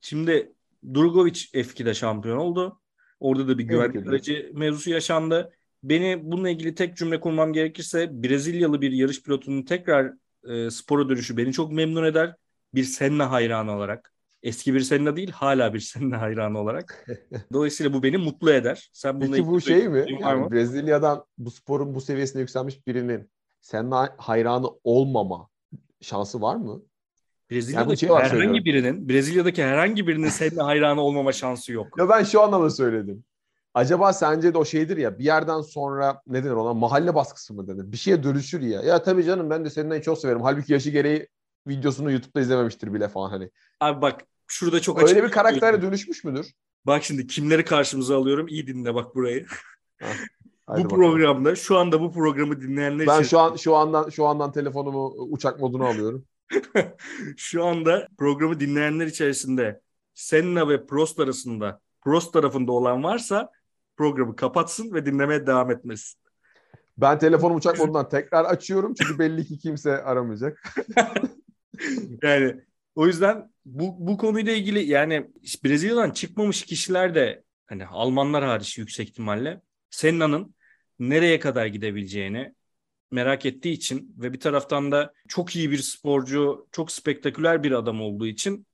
Şimdi 0.00 0.52
Drugovic 0.94 1.40
F2'de 1.54 1.94
şampiyon 1.94 2.36
oldu. 2.36 2.80
Orada 3.20 3.48
da 3.48 3.58
bir 3.58 3.64
güvenlik 3.64 4.06
aracı 4.06 4.50
mevzusu 4.54 4.90
yaşandı. 4.90 5.52
Beni 5.82 6.20
bununla 6.22 6.50
ilgili 6.50 6.74
tek 6.74 6.96
cümle 6.96 7.20
kurmam 7.20 7.52
gerekirse 7.52 8.22
Brezilyalı 8.22 8.80
bir 8.80 8.92
yarış 8.92 9.22
pilotunun 9.22 9.62
tekrar 9.62 10.12
e, 10.48 10.70
spora 10.70 11.08
dönüşü 11.08 11.36
beni 11.36 11.52
çok 11.52 11.72
memnun 11.72 12.04
eder. 12.04 12.36
Bir 12.74 12.84
Senna 12.84 13.30
hayranı 13.30 13.76
olarak. 13.76 14.13
Eski 14.44 14.74
bir 14.74 14.80
Senna 14.80 15.16
değil 15.16 15.30
hala 15.30 15.74
bir 15.74 15.80
Senna 15.80 16.20
hayranı 16.20 16.58
olarak. 16.58 17.06
Dolayısıyla 17.52 17.92
bu 17.92 18.02
beni 18.02 18.16
mutlu 18.16 18.52
eder. 18.52 18.90
Sen 18.92 19.20
bununla 19.20 19.36
Peki 19.36 19.48
bu 19.48 19.60
şey 19.60 19.88
mi? 19.88 20.06
Yani 20.20 20.40
mı? 20.40 20.50
Brezilya'dan 20.50 21.24
bu 21.38 21.50
sporun 21.50 21.94
bu 21.94 22.00
seviyesine 22.00 22.40
yükselmiş 22.40 22.86
birinin 22.86 23.30
senin 23.60 23.90
hayranı 24.16 24.66
olmama 24.84 25.48
şansı 26.00 26.40
var 26.40 26.56
mı? 26.56 26.82
Brezilya'daki 27.50 28.00
şey 28.00 28.10
var 28.10 28.22
herhangi 28.22 28.36
söylüyorum. 28.36 28.64
birinin, 28.64 29.08
Brezilya'daki 29.08 29.64
herhangi 29.64 30.06
birinin 30.06 30.28
Senna 30.28 30.66
hayranı 30.66 31.00
olmama 31.00 31.32
şansı 31.32 31.72
yok. 31.72 31.98
Ya 31.98 32.08
ben 32.08 32.24
şu 32.24 32.40
anlamda 32.40 32.70
söyledim. 32.70 33.24
Acaba 33.74 34.12
sence 34.12 34.54
de 34.54 34.58
o 34.58 34.64
şeydir 34.64 34.96
ya 34.96 35.18
bir 35.18 35.24
yerden 35.24 35.60
sonra 35.60 36.20
ne 36.26 36.44
denir 36.44 36.54
ona 36.54 36.74
mahalle 36.74 37.14
baskısı 37.14 37.54
mı 37.54 37.68
denir? 37.68 37.92
Bir 37.92 37.96
şeye 37.96 38.22
dönüşür 38.22 38.60
ya. 38.60 38.82
Ya 38.82 39.02
tabii 39.02 39.24
canım 39.24 39.50
ben 39.50 39.64
de 39.64 39.70
Senna'yı 39.70 40.02
çok 40.02 40.18
severim. 40.18 40.42
Halbuki 40.42 40.72
yaşı 40.72 40.90
gereği 40.90 41.28
videosunu 41.66 42.10
YouTube'da 42.10 42.40
izlememiştir 42.40 42.94
bile 42.94 43.08
falan 43.08 43.30
hani. 43.30 43.50
Abi 43.80 44.02
bak 44.02 44.24
şurada 44.46 44.80
çok 44.80 45.02
Öyle 45.02 45.16
bir 45.16 45.20
şey 45.20 45.30
karaktere 45.30 45.82
dönüşmüş 45.82 46.24
müdür? 46.24 46.46
Bak 46.86 47.04
şimdi 47.04 47.26
kimleri 47.26 47.64
karşımıza 47.64 48.16
alıyorum? 48.16 48.48
İyi 48.48 48.66
dinle 48.66 48.94
bak 48.94 49.14
burayı. 49.14 49.46
Hadi 50.66 50.80
bu 50.80 50.84
bakalım. 50.84 50.88
programda 50.88 51.54
şu 51.54 51.78
anda 51.78 52.00
bu 52.00 52.12
programı 52.12 52.60
dinleyenler 52.60 53.06
Ben 53.06 53.20
için 53.20 53.28
şu 53.28 53.38
an 53.38 53.56
şu 53.56 53.76
andan 53.76 54.08
şu 54.08 54.26
andan 54.26 54.52
telefonumu 54.52 55.06
uçak 55.06 55.60
moduna 55.60 55.86
alıyorum. 55.86 56.24
şu 57.36 57.64
anda 57.64 58.08
programı 58.18 58.60
dinleyenler 58.60 59.06
içerisinde 59.06 59.80
Senna 60.14 60.68
ve 60.68 60.86
Prost 60.86 61.20
arasında 61.20 61.80
Prost 62.00 62.32
tarafında 62.32 62.72
olan 62.72 63.04
varsa 63.04 63.50
programı 63.96 64.36
kapatsın 64.36 64.94
ve 64.94 65.06
dinlemeye 65.06 65.46
devam 65.46 65.70
etmesin. 65.70 66.20
Ben 66.98 67.18
telefonumu 67.18 67.58
uçak 67.58 67.78
modundan 67.78 68.08
tekrar 68.08 68.44
açıyorum 68.44 68.94
çünkü 68.94 69.18
belli 69.18 69.46
ki 69.46 69.58
kimse 69.58 70.02
aramayacak. 70.02 70.62
Yani 72.22 72.64
o 72.94 73.06
yüzden 73.06 73.52
bu, 73.64 73.96
bu 73.98 74.18
konuyla 74.18 74.52
ilgili 74.52 74.84
yani 74.84 75.30
Brezilya'dan 75.64 76.10
çıkmamış 76.10 76.62
kişiler 76.62 77.14
de 77.14 77.44
hani 77.66 77.86
Almanlar 77.86 78.44
hariç 78.44 78.78
yüksek 78.78 79.08
ihtimalle 79.08 79.60
Senna'nın 79.90 80.54
nereye 80.98 81.40
kadar 81.40 81.66
gidebileceğini 81.66 82.54
merak 83.10 83.46
ettiği 83.46 83.72
için 83.72 84.14
ve 84.18 84.32
bir 84.32 84.40
taraftan 84.40 84.92
da 84.92 85.12
çok 85.28 85.56
iyi 85.56 85.70
bir 85.70 85.78
sporcu, 85.78 86.68
çok 86.72 86.92
spektaküler 86.92 87.62
bir 87.62 87.72
adam 87.72 88.00
olduğu 88.00 88.26
için 88.26 88.66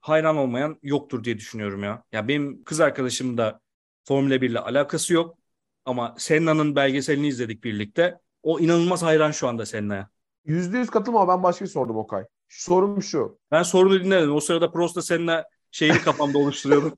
hayran 0.00 0.36
olmayan 0.36 0.78
yoktur 0.82 1.24
diye 1.24 1.38
düşünüyorum 1.38 1.82
ya. 1.82 2.04
Ya 2.12 2.28
benim 2.28 2.64
kız 2.64 2.80
arkadaşım 2.80 3.38
da 3.38 3.60
Formula 4.04 4.40
1 4.40 4.50
ile 4.50 4.58
alakası 4.58 5.14
yok 5.14 5.38
ama 5.84 6.14
Senna'nın 6.18 6.76
belgeselini 6.76 7.28
izledik 7.28 7.64
birlikte. 7.64 8.18
O 8.42 8.60
inanılmaz 8.60 9.02
hayran 9.02 9.30
şu 9.30 9.48
anda 9.48 9.66
Senna'ya. 9.66 10.08
Yüzde 10.44 10.78
yüz 10.78 10.90
katılma 10.90 11.28
ben 11.28 11.42
başka 11.42 11.64
bir 11.64 11.70
sordum 11.70 11.96
Okay. 11.96 12.24
Sorum 12.58 13.02
şu. 13.02 13.38
Ben 13.50 13.62
sorunu 13.62 14.04
dinlemedim. 14.04 14.34
O 14.34 14.40
sırada 14.40 14.70
Prost'la 14.72 15.02
seninle 15.02 15.44
şeyini 15.70 15.98
kafamda 15.98 16.38
oluşturuyordum. 16.38 16.92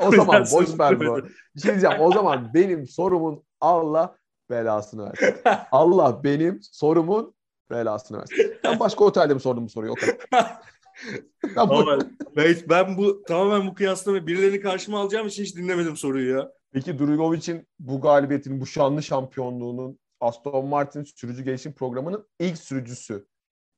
O 0.00 0.06
O 0.06 0.10
zaman 0.12 0.44
boş 0.52 0.78
ver 0.78 1.00
bu. 1.00 1.16
Bir 1.56 1.60
şey 1.60 1.70
diyeceğim. 1.70 1.96
O 2.00 2.12
zaman 2.12 2.50
benim 2.54 2.86
sorumun 2.86 3.42
Allah 3.60 4.16
belasını 4.50 5.04
versin. 5.06 5.34
Allah 5.72 6.24
benim 6.24 6.58
sorumun 6.62 7.34
belasını 7.70 8.18
versin. 8.18 8.54
Ben 8.64 8.80
başka 8.80 9.04
otelde 9.04 9.34
mi 9.34 9.40
sordum 9.40 9.64
bu 9.64 9.68
soruyu? 9.68 9.92
Okay. 9.92 10.18
Ben 11.56 11.68
bu- 11.68 11.86
ben, 12.36 12.56
ben 12.68 12.96
bu 12.96 13.22
tamamen 13.22 13.66
bu 13.66 13.74
kıyaslama 13.74 14.26
birilerini 14.26 14.60
karşıma 14.60 15.00
alacağım 15.00 15.26
için 15.26 15.44
hiç 15.44 15.56
dinlemedim 15.56 15.96
soruyu 15.96 16.36
ya. 16.36 16.48
Peki 16.72 16.98
Drugovic'in 16.98 17.68
bu 17.78 18.00
galibiyetinin, 18.00 18.60
bu 18.60 18.66
şanlı 18.66 19.02
şampiyonluğunun 19.02 19.98
Aston 20.20 20.66
Martin 20.66 21.04
sürücü 21.04 21.44
gelişim 21.44 21.72
programının 21.72 22.28
ilk 22.40 22.58
sürücüsü 22.58 23.26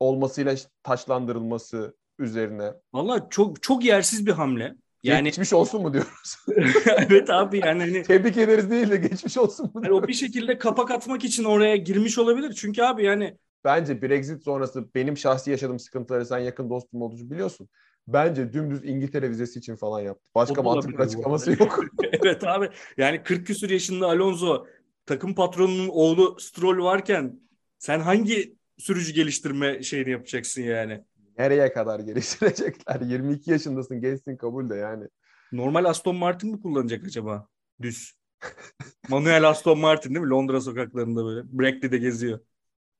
olmasıyla 0.01 0.55
taçlandırılması 0.83 1.97
üzerine. 2.19 2.73
Valla 2.93 3.29
çok 3.31 3.63
çok 3.63 3.85
yersiz 3.85 4.27
bir 4.27 4.33
hamle. 4.33 4.75
Yani 5.03 5.25
Geçmiş 5.25 5.53
olsun 5.53 5.83
mu 5.83 5.93
diyoruz? 5.93 6.37
evet 6.87 7.31
abi 7.31 7.59
yani 7.59 7.81
hani, 7.81 8.03
Tebrik 8.03 8.37
ederiz 8.37 8.71
değil 8.71 8.91
de 8.91 8.97
geçmiş 8.97 9.39
olsun 9.39 9.71
mu 9.75 9.83
diyoruz? 9.83 10.03
o 10.05 10.09
bir 10.09 10.13
şekilde 10.13 10.59
kapak 10.59 10.91
atmak 10.91 11.25
için 11.25 11.45
oraya 11.45 11.77
girmiş 11.77 12.19
olabilir. 12.19 12.53
Çünkü 12.53 12.83
abi 12.83 13.05
yani 13.05 13.37
Bence 13.65 14.03
Brexit 14.03 14.43
sonrası 14.43 14.95
benim 14.95 15.17
şahsi 15.17 15.51
yaşadığım 15.51 15.79
sıkıntıları 15.79 16.27
sen 16.27 16.39
yakın 16.39 16.71
dostum 16.71 17.03
olduğu 17.03 17.31
biliyorsun. 17.31 17.69
Bence 18.09 18.53
dümdüz 18.53 18.85
İngiltere 18.85 19.31
vizesi 19.31 19.59
için 19.59 19.77
falan 19.77 20.01
yaptı. 20.01 20.31
Başka 20.35 20.63
mantıklı 20.63 21.05
açıklaması 21.05 21.51
yok. 21.51 21.85
evet 22.13 22.45
abi 22.45 22.71
yani 22.97 23.23
40 23.23 23.47
küsur 23.47 23.71
yaşında 23.71 24.07
Alonso 24.07 24.67
takım 25.07 25.35
patronunun 25.35 25.89
oğlu 25.89 26.37
Stroll 26.41 26.85
varken 26.85 27.41
sen 27.79 28.01
hangi 28.01 28.58
sürücü 28.79 29.13
geliştirme 29.13 29.83
şeyini 29.83 30.11
yapacaksın 30.11 30.63
yani? 30.63 31.05
Nereye 31.39 31.73
kadar 31.73 32.01
geliştirecekler? 32.01 33.01
22 33.07 33.51
yaşındasın 33.51 34.01
gençsin 34.01 34.37
kabul 34.37 34.71
de 34.71 34.75
yani. 34.75 35.09
Normal 35.53 35.85
Aston 35.85 36.17
Martin 36.17 36.51
mi 36.51 36.61
kullanacak 36.63 37.05
acaba? 37.05 37.49
Düz. 37.83 38.13
Manuel 39.09 39.49
Aston 39.49 39.79
Martin 39.79 40.15
değil 40.15 40.25
mi? 40.25 40.31
Londra 40.31 40.61
sokaklarında 40.61 41.25
böyle. 41.25 41.43
Brackley'de 41.59 41.99
geziyor. 41.99 42.41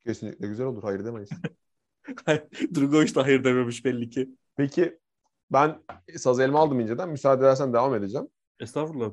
Kesinlikle 0.07 0.49
güzel 0.49 0.67
olur. 0.67 0.83
Hayır 0.83 1.05
demeyiz. 1.05 1.31
Drugovic 2.75 3.15
da 3.15 3.25
hayır 3.25 3.45
dememiş 3.45 3.85
belli 3.85 4.11
ki. 4.11 4.29
Peki 4.57 4.99
ben 5.53 5.83
saz 6.17 6.41
elma 6.41 6.61
aldım 6.61 6.81
inceden. 6.81 7.09
Müsaade 7.09 7.45
edersen 7.45 7.73
devam 7.73 7.95
edeceğim. 7.95 8.29
Estağfurullah. 8.61 9.11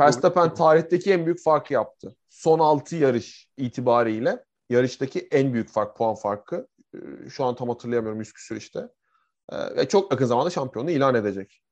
Verstappen 0.00 0.54
tarihteki 0.54 1.12
en 1.12 1.26
büyük 1.26 1.42
farkı 1.42 1.72
yaptı. 1.72 2.16
Son 2.28 2.58
6 2.58 2.96
yarış 2.96 3.48
itibariyle 3.56 4.44
yarıştaki 4.70 5.28
en 5.30 5.52
büyük 5.54 5.68
fark, 5.68 5.96
puan 5.96 6.14
farkı. 6.14 6.68
Ee, 6.94 6.98
Şu 7.30 7.44
an 7.44 7.56
tam 7.56 7.68
hatırlayamıyorum 7.68 8.20
100 8.20 8.32
küsur 8.32 8.56
işte. 8.56 8.80
Ee, 9.52 9.76
Ve 9.76 9.88
çok 9.88 10.12
yakın 10.12 10.26
zamanda 10.26 10.50
şampiyonluğu 10.50 10.90
ilan 10.90 11.14
edecek. 11.14 11.62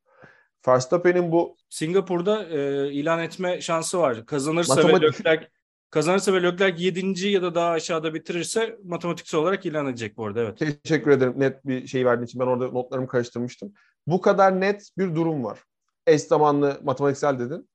Verstappen'in 0.69 1.33
bu 1.33 1.57
Singapur'da 1.69 2.45
e, 2.45 2.93
ilan 2.93 3.19
etme 3.19 3.61
şansı 3.61 3.99
var. 3.99 4.27
Kazanırsa 4.27 4.77
ve 4.77 4.83
Matematik- 4.83 5.03
Leclerc 5.03 5.49
kazanırsa 5.91 6.33
ve 6.33 6.43
Leclerc 6.43 6.85
7. 6.85 7.29
ya 7.29 7.43
da 7.43 7.55
daha 7.55 7.71
aşağıda 7.71 8.15
bitirirse 8.15 8.79
matematiksel 8.85 9.41
olarak 9.41 9.67
ilan 9.67 9.87
edecek 9.87 10.17
bu 10.17 10.27
arada 10.27 10.41
evet. 10.41 10.83
teşekkür 10.83 11.11
ederim 11.11 11.35
net 11.37 11.67
bir 11.67 11.87
şey 11.87 12.07
verdiğin 12.07 12.27
için. 12.27 12.41
Ben 12.41 12.47
orada 12.47 12.69
notlarımı 12.69 13.09
karıştırmıştım. 13.09 13.73
Bu 14.07 14.21
kadar 14.21 14.61
net 14.61 14.91
bir 14.99 15.15
durum 15.15 15.45
var. 15.45 15.59
Eş 16.07 16.23
zamanlı 16.23 16.81
matematiksel 16.85 17.39
dedin. 17.39 17.69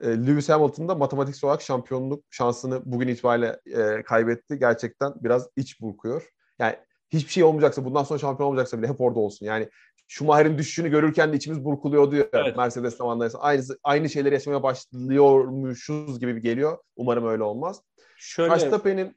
Ee, 0.00 0.08
Lewis 0.08 0.48
Hamilton 0.48 0.88
da 0.88 0.94
matematiksel 0.94 1.48
olarak 1.48 1.62
şampiyonluk 1.62 2.24
şansını 2.30 2.82
bugün 2.84 3.08
itibariyle 3.08 3.60
e, 3.66 4.02
kaybetti. 4.02 4.58
Gerçekten 4.58 5.12
biraz 5.16 5.48
iç 5.56 5.80
burkuyor. 5.80 6.30
Yani 6.58 6.76
hiçbir 7.10 7.32
şey 7.32 7.44
olmayacaksa, 7.44 7.84
bundan 7.84 8.04
sonra 8.04 8.18
şampiyon 8.18 8.48
olmayacaksa 8.48 8.78
bile 8.78 8.88
hep 8.88 9.00
orada 9.00 9.18
olsun. 9.18 9.46
Yani 9.46 9.68
Schumacher'in 10.08 10.58
düşüşünü 10.58 10.88
görürken 10.88 11.32
de 11.32 11.36
içimiz 11.36 11.64
burkuluyordu 11.64 12.16
ya 12.16 12.26
Evet. 12.32 12.56
Mercedes 12.56 12.96
zamanındaysa. 12.96 13.38
Aynı, 13.38 13.62
aynı 13.84 14.08
şeyleri 14.08 14.34
yaşamaya 14.34 14.62
başlıyormuşuz 14.62 16.20
gibi 16.20 16.42
geliyor. 16.42 16.78
Umarım 16.96 17.26
öyle 17.26 17.42
olmaz. 17.42 17.82
Şöyle 18.16 18.50
Verstappen'in 18.50 19.16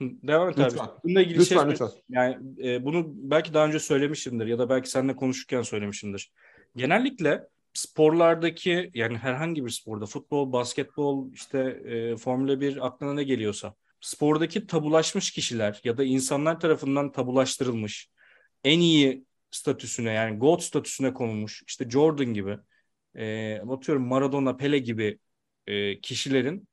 devam 0.00 0.48
et 0.48 0.58
abi. 0.58 0.64
Lütfen. 0.64 0.88
Bununla 1.04 1.20
ilgili 1.20 1.46
şey 1.46 1.56
lütfen 1.56 1.70
lütfen. 1.70 1.88
Yani 2.08 2.36
e, 2.68 2.84
bunu 2.84 3.04
belki 3.06 3.54
daha 3.54 3.66
önce 3.66 3.78
söylemişimdir 3.78 4.46
ya 4.46 4.58
da 4.58 4.68
belki 4.68 4.90
seninle 4.90 5.16
konuşurken 5.16 5.62
söylemişimdir. 5.62 6.32
Genellikle 6.76 7.48
sporlardaki 7.74 8.90
yani 8.94 9.18
herhangi 9.18 9.64
bir 9.64 9.70
sporda 9.70 10.06
futbol, 10.06 10.52
basketbol, 10.52 11.32
işte 11.32 11.58
e, 11.84 12.16
Formula 12.16 12.60
1 12.60 12.86
aklına 12.86 13.14
ne 13.14 13.24
geliyorsa 13.24 13.74
spordaki 14.00 14.66
tabulaşmış 14.66 15.30
kişiler 15.30 15.80
ya 15.84 15.96
da 15.96 16.04
insanlar 16.04 16.60
tarafından 16.60 17.12
tabulaştırılmış 17.12 18.08
en 18.64 18.80
iyi 18.80 19.24
statüsüne 19.50 20.12
yani 20.12 20.38
GOAT 20.38 20.62
statüsüne 20.62 21.14
konulmuş 21.14 21.62
işte 21.66 21.90
Jordan 21.90 22.34
gibi 22.34 22.58
e, 23.14 23.56
atıyorum 23.70 24.06
Maradona, 24.06 24.56
Pele 24.56 24.78
gibi 24.78 25.18
e, 25.66 26.00
kişilerin 26.00 26.68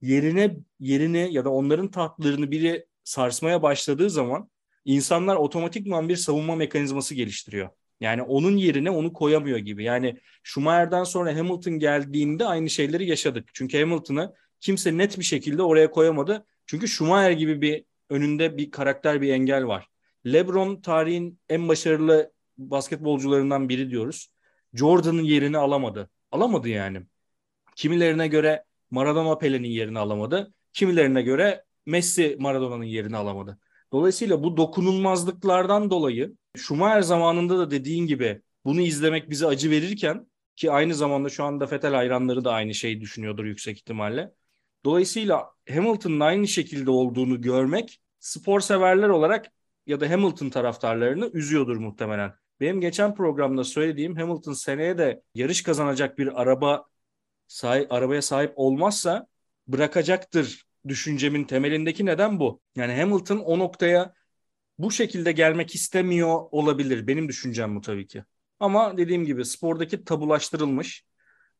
yerine 0.00 0.56
yerini 0.80 1.28
ya 1.34 1.44
da 1.44 1.50
onların 1.50 1.90
tahtlarını 1.90 2.50
biri 2.50 2.86
sarsmaya 3.04 3.62
başladığı 3.62 4.10
zaman 4.10 4.50
insanlar 4.84 5.36
otomatikman 5.36 6.08
bir 6.08 6.16
savunma 6.16 6.56
mekanizması 6.56 7.14
geliştiriyor. 7.14 7.68
Yani 8.00 8.22
onun 8.22 8.56
yerine 8.56 8.90
onu 8.90 9.12
koyamıyor 9.12 9.58
gibi. 9.58 9.84
Yani 9.84 10.18
Schumacher'dan 10.42 11.04
sonra 11.04 11.36
Hamilton 11.36 11.78
geldiğinde 11.78 12.46
aynı 12.46 12.70
şeyleri 12.70 13.08
yaşadık. 13.08 13.50
Çünkü 13.54 13.78
Hamilton'ı 13.80 14.34
kimse 14.60 14.98
net 14.98 15.18
bir 15.18 15.24
şekilde 15.24 15.62
oraya 15.62 15.90
koyamadı. 15.90 16.46
Çünkü 16.66 16.88
Schumacher 16.88 17.30
gibi 17.30 17.60
bir 17.60 17.84
önünde 18.10 18.56
bir 18.56 18.70
karakter, 18.70 19.22
bir 19.22 19.32
engel 19.32 19.66
var. 19.66 19.88
LeBron 20.26 20.80
tarihin 20.80 21.38
en 21.48 21.68
başarılı 21.68 22.32
basketbolcularından 22.58 23.68
biri 23.68 23.90
diyoruz. 23.90 24.28
Jordan'ın 24.74 25.22
yerini 25.22 25.58
alamadı. 25.58 26.10
Alamadı 26.32 26.68
yani. 26.68 27.02
Kimilerine 27.76 28.28
göre 28.28 28.64
Maradona 28.90 29.38
Pele'nin 29.38 29.68
yerini 29.68 29.98
alamadı. 29.98 30.52
Kimilerine 30.72 31.22
göre 31.22 31.64
Messi 31.86 32.36
Maradona'nın 32.40 32.84
yerini 32.84 33.16
alamadı. 33.16 33.58
Dolayısıyla 33.92 34.42
bu 34.42 34.56
dokunulmazlıklardan 34.56 35.90
dolayı 35.90 36.34
Schumacher 36.58 37.02
zamanında 37.02 37.58
da 37.58 37.70
dediğin 37.70 38.06
gibi 38.06 38.42
bunu 38.64 38.80
izlemek 38.80 39.30
bize 39.30 39.46
acı 39.46 39.70
verirken 39.70 40.26
ki 40.56 40.70
aynı 40.72 40.94
zamanda 40.94 41.28
şu 41.28 41.44
anda 41.44 41.70
Vettel 41.70 41.94
hayranları 41.94 42.44
da 42.44 42.52
aynı 42.52 42.74
şeyi 42.74 43.00
düşünüyordur 43.00 43.44
yüksek 43.44 43.76
ihtimalle. 43.78 44.32
Dolayısıyla 44.84 45.50
Hamilton'ın 45.70 46.20
aynı 46.20 46.48
şekilde 46.48 46.90
olduğunu 46.90 47.40
görmek 47.40 48.00
spor 48.20 48.60
severler 48.60 49.08
olarak 49.08 49.46
ya 49.86 50.00
da 50.00 50.10
Hamilton 50.10 50.50
taraftarlarını 50.50 51.30
üzüyordur 51.32 51.76
muhtemelen. 51.76 52.34
benim 52.60 52.80
geçen 52.80 53.14
programda 53.14 53.64
söylediğim 53.64 54.16
Hamilton 54.16 54.52
seneye 54.52 54.98
de 54.98 55.22
yarış 55.34 55.62
kazanacak 55.62 56.18
bir 56.18 56.42
araba 56.42 56.84
sahip, 57.48 57.92
arabaya 57.92 58.22
sahip 58.22 58.52
olmazsa 58.56 59.26
bırakacaktır 59.68 60.64
düşüncemin 60.88 61.44
temelindeki 61.44 62.06
neden 62.06 62.40
bu. 62.40 62.60
Yani 62.76 63.00
Hamilton 63.00 63.38
o 63.38 63.58
noktaya 63.58 64.14
bu 64.78 64.90
şekilde 64.90 65.32
gelmek 65.32 65.74
istemiyor 65.74 66.40
olabilir. 66.50 67.06
Benim 67.06 67.28
düşüncem 67.28 67.76
bu 67.76 67.80
tabii 67.80 68.06
ki. 68.06 68.24
Ama 68.60 68.96
dediğim 68.96 69.24
gibi 69.24 69.44
spordaki 69.44 70.04
tabulaştırılmış 70.04 71.04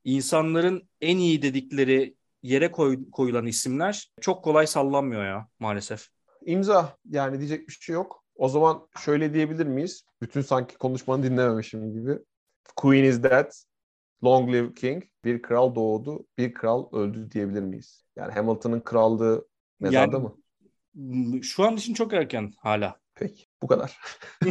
insanların 0.04 0.88
en 1.00 1.18
iyi 1.18 1.42
dedikleri 1.42 2.14
yere 2.42 2.72
koy, 2.72 3.10
koyulan 3.10 3.46
isimler 3.46 4.12
çok 4.20 4.44
kolay 4.44 4.66
sallanmıyor 4.66 5.24
ya 5.24 5.48
maalesef. 5.58 6.08
İmza 6.46 6.96
yani 7.10 7.38
diyecek 7.38 7.68
bir 7.68 7.72
şey 7.72 7.94
yok. 7.94 8.24
O 8.34 8.48
zaman 8.48 8.88
şöyle 9.04 9.34
diyebilir 9.34 9.66
miyiz? 9.66 10.04
Bütün 10.22 10.40
sanki 10.40 10.76
konuşmanı 10.76 11.22
dinlememişim 11.22 11.92
gibi. 11.92 12.18
Queen 12.76 13.04
is 13.04 13.22
dead, 13.22 13.52
long 14.24 14.52
live 14.52 14.74
king. 14.74 15.04
Bir 15.24 15.42
kral 15.42 15.74
doğdu, 15.74 16.26
bir 16.38 16.54
kral 16.54 16.92
öldü 16.92 17.30
diyebilir 17.30 17.62
miyiz? 17.62 18.04
Yani 18.16 18.32
Hamilton'ın 18.32 18.80
krallığı 18.80 19.48
mezarda 19.80 20.16
Yani- 20.16 20.22
mı? 20.22 21.42
Şu 21.42 21.64
an 21.64 21.76
için 21.76 21.94
çok 21.94 22.12
erken 22.12 22.52
hala. 22.58 23.00
Peki 23.18 23.44
bu 23.62 23.66
kadar. 23.66 23.98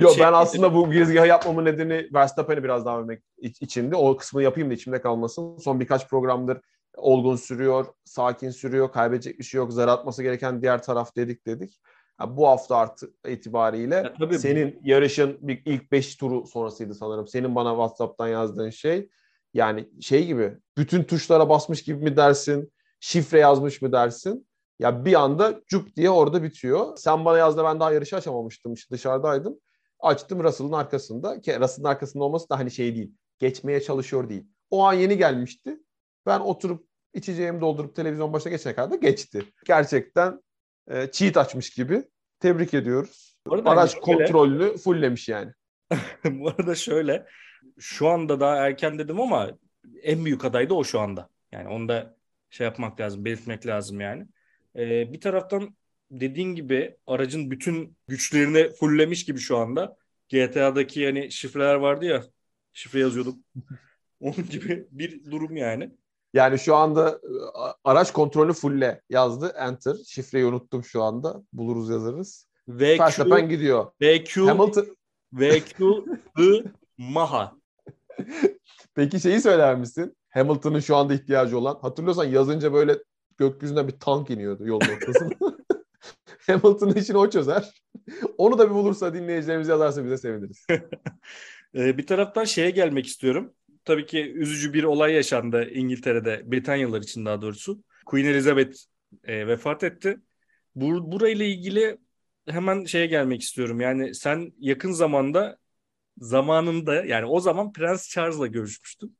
Yok 0.00 0.14
şey- 0.14 0.24
ben 0.24 0.32
aslında 0.32 0.74
bu 0.74 0.92
girizgahı 0.92 1.26
yapmamın 1.26 1.64
nedeni 1.64 2.08
Verstappen'i 2.14 2.64
biraz 2.64 2.86
daha 2.86 3.00
övmek 3.00 3.22
iç- 3.38 3.62
içindi. 3.62 3.96
O 3.96 4.16
kısmı 4.16 4.42
yapayım 4.42 4.70
da 4.70 4.74
içimde 4.74 5.00
kalmasın. 5.00 5.56
Son 5.58 5.80
birkaç 5.80 6.08
programdır 6.08 6.60
olgun 6.96 7.36
sürüyor, 7.36 7.86
sakin 8.04 8.50
sürüyor, 8.50 8.92
kaybedecek 8.92 9.38
bir 9.38 9.44
şey 9.44 9.58
yok. 9.58 9.72
Zar 9.72 9.88
atması 9.88 10.22
gereken 10.22 10.62
diğer 10.62 10.82
taraf 10.82 11.16
dedik 11.16 11.46
dedik. 11.46 11.80
Ha, 12.18 12.36
bu 12.36 12.48
hafta 12.48 12.76
artı 12.76 13.10
itibariyle 13.28 13.94
Ya 13.94 14.14
tabii. 14.18 14.38
senin 14.38 14.80
yarışın 14.84 15.38
bir 15.40 15.62
ilk 15.64 15.92
5 15.92 16.16
turu 16.16 16.46
sonrasıydı 16.46 16.94
sanırım. 16.94 17.28
Senin 17.28 17.54
bana 17.54 17.70
WhatsApp'tan 17.70 18.28
yazdığın 18.28 18.70
şey 18.70 19.08
yani 19.54 19.88
şey 20.00 20.26
gibi 20.26 20.52
bütün 20.78 21.04
tuşlara 21.04 21.48
basmış 21.48 21.82
gibi 21.82 22.04
mi 22.04 22.16
dersin? 22.16 22.72
Şifre 23.00 23.38
yazmış 23.38 23.82
mı 23.82 23.92
dersin? 23.92 24.46
Ya 24.82 25.04
bir 25.04 25.14
anda 25.14 25.60
cuk 25.66 25.96
diye 25.96 26.10
orada 26.10 26.42
bitiyor. 26.42 26.96
Sen 26.96 27.24
bana 27.24 27.38
yazdığında 27.38 27.64
ben 27.64 27.80
daha 27.80 27.92
yarışı 27.92 28.16
açamamıştım. 28.16 28.72
İşte 28.72 28.94
dışarıdaydım. 28.94 29.58
Açtım 30.00 30.44
Russell'ın 30.44 30.72
arkasında. 30.72 31.36
Russell'ın 31.36 31.88
arkasında 31.88 32.24
olması 32.24 32.50
da 32.50 32.58
hani 32.58 32.70
şey 32.70 32.94
değil. 32.94 33.12
Geçmeye 33.38 33.80
çalışıyor 33.80 34.28
değil. 34.28 34.46
O 34.70 34.84
an 34.84 34.92
yeni 34.92 35.18
gelmişti. 35.18 35.78
Ben 36.26 36.40
oturup 36.40 36.86
içeceğimi 37.14 37.60
doldurup 37.60 37.96
televizyon 37.96 38.32
başına 38.32 38.52
geçene 38.52 38.74
kadar 38.74 38.90
da 38.90 38.96
geçti. 38.96 39.42
Gerçekten 39.66 40.42
e, 40.90 41.10
cheat 41.12 41.36
açmış 41.36 41.70
gibi. 41.70 42.04
Tebrik 42.40 42.74
ediyoruz. 42.74 43.38
Araç 43.64 43.90
şöyle- 43.90 44.04
kontrolünü 44.04 44.76
fulllemiş 44.76 45.28
yani. 45.28 45.52
Bu 46.24 46.48
arada 46.48 46.74
şöyle 46.74 47.26
şu 47.78 48.08
anda 48.08 48.40
daha 48.40 48.56
erken 48.56 48.98
dedim 48.98 49.20
ama 49.20 49.50
en 50.02 50.24
büyük 50.24 50.44
aday 50.44 50.70
da 50.70 50.74
o 50.74 50.84
şu 50.84 51.00
anda. 51.00 51.28
Yani 51.52 51.68
onu 51.68 51.88
da 51.88 52.16
şey 52.50 52.64
yapmak 52.64 53.00
lazım, 53.00 53.24
belirtmek 53.24 53.66
lazım 53.66 54.00
yani. 54.00 54.26
Ee, 54.76 55.12
bir 55.12 55.20
taraftan 55.20 55.76
dediğin 56.10 56.54
gibi 56.54 56.96
aracın 57.06 57.50
bütün 57.50 57.96
güçlerini 58.08 58.70
fulllemiş 58.70 59.24
gibi 59.24 59.38
şu 59.38 59.56
anda. 59.56 59.96
GTA'daki 60.28 61.00
yani 61.00 61.32
şifreler 61.32 61.74
vardı 61.74 62.04
ya, 62.04 62.22
şifre 62.72 63.00
yazıyorduk. 63.00 63.38
Onun 64.20 64.48
gibi 64.50 64.86
bir 64.90 65.30
durum 65.30 65.56
yani. 65.56 65.90
Yani 66.34 66.58
şu 66.58 66.76
anda 66.76 67.10
e, 67.10 67.32
araç 67.84 68.12
kontrolü 68.12 68.52
fulle 68.52 69.00
yazdı. 69.10 69.54
Enter. 69.58 69.96
Şifreyi 70.06 70.46
unuttum 70.46 70.84
şu 70.84 71.02
anda. 71.02 71.42
Buluruz 71.52 71.90
yazarız. 71.90 72.48
Verstappen 72.68 73.46
VQ, 73.46 73.48
gidiyor. 73.48 73.86
VQ, 74.02 74.46
Hamilton 74.46 74.96
VQ, 75.32 76.04
I, 76.38 76.64
Maha. 76.98 77.56
Peki 78.94 79.20
şeyi 79.20 79.40
söyler 79.40 79.76
misin? 79.76 80.16
Hamilton'ın 80.28 80.80
şu 80.80 80.96
anda 80.96 81.14
ihtiyacı 81.14 81.58
olan. 81.58 81.78
Hatırlıyorsan 81.82 82.24
yazınca 82.24 82.72
böyle 82.72 82.98
gökyüzünden 83.48 83.88
bir 83.88 83.98
tank 83.98 84.30
iniyordu 84.30 84.66
yolun 84.66 84.86
ortasına. 84.96 85.30
Hamilton'ın 86.46 86.94
işini 86.94 87.16
o 87.16 87.30
çözer. 87.30 87.82
Onu 88.38 88.58
da 88.58 88.70
bir 88.70 88.74
bulursa 88.74 89.14
dinleyicilerimiz 89.14 89.68
yazarsa 89.68 90.04
bize 90.04 90.18
seviniriz. 90.18 90.66
Ee, 91.74 91.98
bir 91.98 92.06
taraftan 92.06 92.44
şeye 92.44 92.70
gelmek 92.70 93.06
istiyorum. 93.06 93.54
Tabii 93.84 94.06
ki 94.06 94.32
üzücü 94.32 94.72
bir 94.72 94.84
olay 94.84 95.12
yaşandı 95.12 95.70
İngiltere'de, 95.70 96.42
Britanyalılar 96.52 97.02
için 97.02 97.26
daha 97.26 97.42
doğrusu. 97.42 97.82
Queen 98.06 98.24
Elizabeth 98.24 98.76
e, 99.24 99.46
vefat 99.46 99.84
etti. 99.84 100.20
Bu, 100.74 101.12
burayla 101.12 101.44
ilgili 101.44 101.98
hemen 102.48 102.84
şeye 102.84 103.06
gelmek 103.06 103.42
istiyorum. 103.42 103.80
Yani 103.80 104.14
sen 104.14 104.52
yakın 104.58 104.92
zamanda 104.92 105.58
zamanında 106.18 107.04
yani 107.04 107.26
o 107.26 107.40
zaman 107.40 107.72
Prens 107.72 108.08
Charles'la 108.08 108.46
görüşmüştün. 108.46 109.16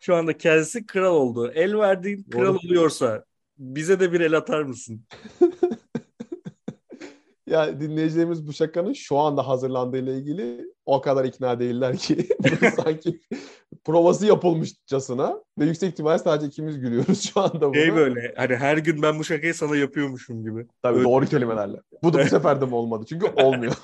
Şu 0.00 0.14
anda 0.14 0.36
kendisi 0.36 0.86
kral 0.86 1.14
oldu. 1.14 1.52
El 1.54 1.78
verdiğin 1.78 2.22
kral 2.22 2.54
Doğru. 2.54 2.58
oluyorsa 2.66 3.24
bize 3.58 4.00
de 4.00 4.12
bir 4.12 4.20
el 4.20 4.36
atar 4.36 4.62
mısın? 4.62 5.04
Ya 7.52 7.80
dinleyicilerimiz 7.80 8.46
bu 8.46 8.52
şakanın 8.52 8.92
şu 8.92 9.18
anda 9.18 9.48
hazırlandığıyla 9.48 10.12
ilgili 10.12 10.72
o 10.86 11.00
kadar 11.00 11.24
ikna 11.24 11.60
değiller 11.60 11.96
ki 11.96 12.28
sanki 12.76 13.20
provası 13.84 14.26
yapılmışçasına 14.26 15.42
ve 15.58 15.64
yüksek 15.64 15.92
ihtimalle 15.92 16.18
sadece 16.18 16.46
ikimiz 16.46 16.80
gülüyoruz 16.80 17.22
şu 17.22 17.40
anda 17.40 17.60
buna. 17.60 17.74
Şey 17.74 17.94
böyle 17.94 18.34
hani 18.36 18.56
her 18.56 18.78
gün 18.78 19.02
ben 19.02 19.18
bu 19.18 19.24
şakayı 19.24 19.54
sana 19.54 19.76
yapıyormuşum 19.76 20.42
gibi. 20.42 20.66
Tabii 20.82 20.96
Öyle. 20.98 21.08
doğru 21.08 21.26
kelimelerle. 21.26 21.76
Bu 22.02 22.12
da 22.12 22.24
bu 22.24 22.28
sefer 22.28 22.60
de 22.60 22.66
mi 22.66 22.74
olmadı? 22.74 23.04
Çünkü 23.08 23.26
olmuyor. 23.26 23.74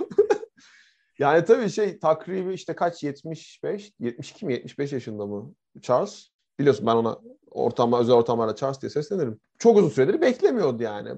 yani 1.19 1.45
tabii 1.45 1.71
şey 1.71 1.99
takribi 1.99 2.55
işte 2.55 2.75
kaç 2.75 3.03
75, 3.03 3.93
72 4.01 4.47
mi 4.47 4.53
75 4.53 4.93
yaşında 4.93 5.27
mı 5.27 5.55
Charles? 5.83 6.29
Biliyorsun 6.59 6.87
ben 6.87 6.97
ona 6.97 7.19
ortamda 7.51 8.01
özel 8.01 8.15
ortamlarda 8.15 8.57
Charles 8.57 8.81
diye 8.81 8.91
seslenirim. 8.91 9.41
Çok 9.59 9.77
uzun 9.77 9.89
süredir 9.89 10.21
beklemiyordu 10.21 10.83
yani. 10.83 11.11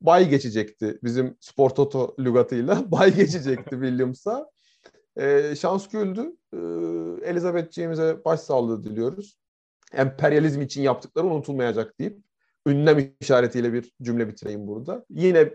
Bay 0.00 0.28
geçecekti 0.28 0.98
bizim 1.02 1.36
Spor 1.40 1.70
Toto 1.70 2.14
lügatıyla. 2.18 2.90
Bay 2.90 3.14
geçecekti 3.14 3.70
Williams'a. 3.70 4.50
Ee, 5.16 5.54
şans 5.60 5.88
güldü. 5.88 6.36
Ee, 6.52 6.58
Elizabeth'ciğimize 7.30 8.24
başsağlığı 8.24 8.84
diliyoruz. 8.84 9.38
Emperyalizm 9.92 10.60
için 10.60 10.82
yaptıkları 10.82 11.26
unutulmayacak 11.26 11.98
deyip 11.98 12.18
ünlem 12.66 13.12
işaretiyle 13.20 13.72
bir 13.72 13.92
cümle 14.02 14.28
bitireyim 14.28 14.66
burada. 14.66 15.04
Yine 15.10 15.50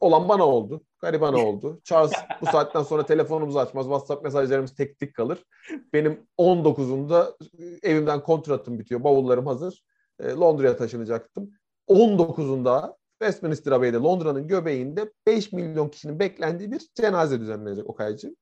olan 0.00 0.28
bana 0.28 0.46
oldu. 0.46 0.84
Garibana 0.98 1.36
oldu. 1.46 1.80
Charles 1.84 2.12
bu 2.40 2.46
saatten 2.46 2.82
sonra 2.82 3.06
telefonumuzu 3.06 3.58
açmaz. 3.58 3.84
WhatsApp 3.86 4.24
mesajlarımız 4.24 4.74
tek 4.74 4.98
tek 4.98 5.14
kalır. 5.14 5.44
Benim 5.92 6.26
19'unda 6.38 7.34
evimden 7.82 8.22
kontratım 8.22 8.78
bitiyor. 8.78 9.04
Bavullarım 9.04 9.46
hazır. 9.46 9.84
E, 10.20 10.30
Londra'ya 10.30 10.76
taşınacaktım. 10.76 11.50
19'unda 11.88 12.96
Westminster 13.22 13.72
Abbey'de 13.72 13.96
Londra'nın 13.96 14.48
göbeğinde 14.48 15.12
5 15.26 15.52
milyon 15.52 15.88
kişinin 15.88 16.18
beklendiği 16.18 16.72
bir 16.72 16.88
cenaze 16.94 17.40
düzenlenecek 17.40 17.90
Okaycı. 17.90 18.34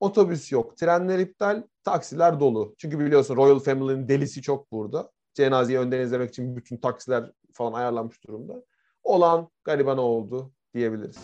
Otobüs 0.00 0.52
yok, 0.52 0.76
trenler 0.76 1.18
iptal, 1.18 1.62
taksiler 1.84 2.40
dolu. 2.40 2.74
Çünkü 2.78 2.98
biliyorsun 2.98 3.36
Royal 3.36 3.58
Family'nin 3.58 4.08
delisi 4.08 4.42
çok 4.42 4.72
burada. 4.72 5.10
Cenazeyi 5.34 5.78
önden 5.78 6.00
izlemek 6.00 6.30
için 6.30 6.56
bütün 6.56 6.76
taksiler 6.76 7.32
falan 7.52 7.72
ayarlanmış 7.72 8.24
durumda. 8.24 8.62
Olan 9.04 9.48
garibana 9.64 10.00
oldu 10.00 10.52
diyebiliriz. 10.74 11.18